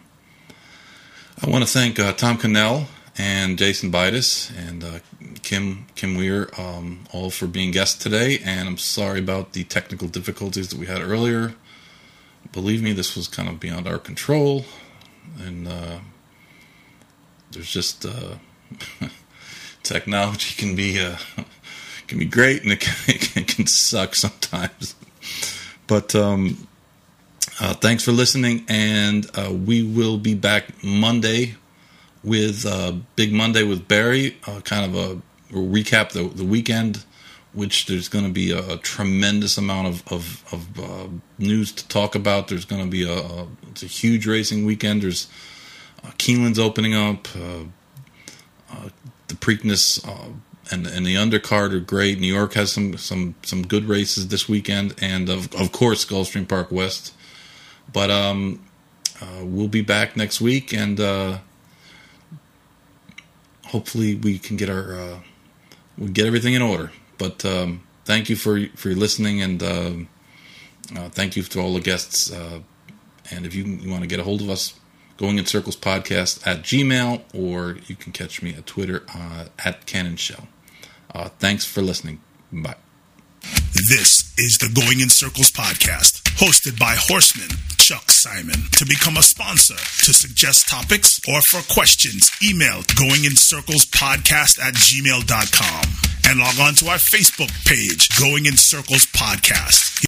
I 1.42 1.50
want 1.50 1.64
to 1.64 1.70
thank 1.70 1.98
uh, 1.98 2.12
Tom 2.12 2.38
Cannell 2.38 2.86
and 3.18 3.58
Jason 3.58 3.90
Bidas 3.90 4.50
and 4.56 4.82
uh, 4.82 4.98
Kim 5.42 5.86
Kim 5.94 6.16
Weir 6.16 6.48
um, 6.56 7.04
all 7.12 7.30
for 7.30 7.46
being 7.46 7.70
guests 7.70 8.02
today. 8.02 8.38
And 8.44 8.68
I'm 8.68 8.78
sorry 8.78 9.18
about 9.20 9.52
the 9.52 9.64
technical 9.64 10.08
difficulties 10.08 10.68
that 10.68 10.78
we 10.78 10.86
had 10.86 11.00
earlier. 11.00 11.54
Believe 12.52 12.82
me, 12.82 12.92
this 12.92 13.16
was 13.16 13.26
kind 13.26 13.48
of 13.48 13.58
beyond 13.58 13.88
our 13.88 13.98
control, 13.98 14.64
and 15.38 15.66
uh, 15.66 15.98
there's 17.50 17.70
just 17.70 18.04
uh, 18.04 18.36
technology 19.84 20.54
can 20.56 20.74
be 20.74 20.98
uh, 20.98 21.16
can 22.08 22.18
be 22.18 22.24
great 22.24 22.62
and 22.62 22.72
it 22.72 22.80
can, 22.80 22.94
it 23.36 23.48
can 23.48 23.66
suck 23.66 24.14
sometimes. 24.14 24.94
But 25.86 26.14
um, 26.14 26.66
uh, 27.60 27.74
thanks 27.74 28.02
for 28.02 28.12
listening, 28.12 28.64
and 28.68 29.26
uh, 29.34 29.52
we 29.52 29.82
will 29.82 30.16
be 30.16 30.32
back 30.32 30.82
Monday 30.82 31.56
with 32.22 32.64
uh, 32.64 32.92
Big 33.16 33.34
Monday 33.34 33.64
with 33.64 33.86
Barry, 33.86 34.38
uh, 34.46 34.60
kind 34.60 34.86
of 34.86 34.96
a 34.96 35.54
recap 35.54 36.12
the 36.12 36.26
the 36.28 36.44
weekend, 36.44 37.04
which 37.52 37.84
there's 37.84 38.08
going 38.08 38.24
to 38.24 38.32
be 38.32 38.50
a, 38.50 38.78
tremendous 38.78 39.58
amount 39.58 39.88
of 39.88 40.12
of, 40.12 40.44
of 40.52 40.80
uh, 40.80 41.08
news 41.38 41.70
to 41.72 41.86
talk 41.88 42.14
about. 42.14 42.48
There's 42.48 42.64
going 42.64 42.82
to 42.82 42.90
be 42.90 43.02
a, 43.02 43.12
a, 43.12 43.46
it's 43.70 43.82
a 43.82 43.86
huge 43.86 44.26
racing 44.26 44.64
weekend. 44.64 45.02
There's 45.02 45.28
Keeneland's 46.16 46.58
opening 46.58 46.94
up. 46.94 47.28
Uh, 47.36 48.88
the 49.28 49.34
Preakness 49.34 50.04
and 50.70 50.86
and 50.86 51.04
the 51.06 51.14
undercard 51.14 51.72
are 51.72 51.80
great. 51.80 52.18
New 52.18 52.32
York 52.32 52.54
has 52.54 52.72
some 52.72 52.96
some 52.96 53.34
some 53.42 53.66
good 53.66 53.84
races 53.84 54.28
this 54.28 54.48
weekend, 54.48 54.94
and 55.00 55.28
of 55.28 55.52
of 55.54 55.72
course 55.72 56.04
Gulfstream 56.04 56.48
Park 56.48 56.70
West. 56.70 57.12
But 57.92 58.10
um, 58.10 58.64
we'll 59.42 59.68
be 59.68 59.82
back 59.82 60.16
next 60.16 60.40
week 60.40 60.72
and 60.72 60.98
hopefully 63.74 64.14
we 64.14 64.38
can 64.38 64.56
get 64.56 64.70
our 64.70 64.94
uh, 64.94 65.18
we 65.98 66.08
get 66.08 66.26
everything 66.26 66.54
in 66.54 66.62
order. 66.62 66.92
But 67.18 67.44
um, 67.44 67.82
thank 68.04 68.28
you 68.30 68.36
for 68.36 68.66
for 68.76 68.90
listening, 68.90 69.42
and 69.42 69.62
uh, 69.62 69.94
uh, 70.96 71.08
thank 71.10 71.36
you 71.36 71.42
to 71.42 71.60
all 71.60 71.74
the 71.74 71.80
guests. 71.80 72.32
Uh, 72.32 72.60
and 73.32 73.46
if 73.46 73.54
you, 73.54 73.64
you 73.64 73.90
want 73.90 74.02
to 74.02 74.06
get 74.06 74.20
a 74.20 74.22
hold 74.22 74.42
of 74.42 74.50
us, 74.50 74.78
going 75.16 75.38
in 75.38 75.46
circles 75.46 75.76
podcast 75.76 76.46
at 76.46 76.62
Gmail, 76.62 77.22
or 77.34 77.78
you 77.86 77.96
can 77.96 78.12
catch 78.12 78.42
me 78.42 78.54
at 78.54 78.66
Twitter 78.66 79.04
uh, 79.14 79.46
at 79.64 79.86
Cannon 79.86 80.16
Shell. 80.16 80.48
Uh, 81.14 81.28
thanks 81.38 81.64
for 81.64 81.82
listening. 81.82 82.20
Bye. 82.52 82.76
This 83.74 84.32
is 84.38 84.58
the 84.58 84.70
Going 84.72 85.00
in 85.00 85.10
Circles 85.10 85.50
podcast, 85.50 86.22
hosted 86.38 86.78
by 86.78 86.94
Horseman 86.96 87.48
Chuck 87.78 88.10
Simon. 88.10 88.56
To 88.78 88.86
become 88.86 89.16
a 89.18 89.22
sponsor, 89.22 89.74
to 89.74 90.14
suggest 90.14 90.68
topics, 90.68 91.20
or 91.28 91.42
for 91.42 91.60
questions, 91.72 92.30
email 92.42 92.82
going 92.96 93.24
in 93.24 93.36
circles 93.36 93.84
podcast 93.84 94.58
at 94.58 94.74
gmail.com 94.74 95.84
and 96.26 96.40
log 96.40 96.58
on 96.58 96.74
to 96.76 96.88
our 96.88 96.96
Facebook 96.96 97.52
page, 97.66 98.08
Going 98.18 98.46
in 98.46 98.56
Circles 98.56 99.06
Podcast. 99.06 100.06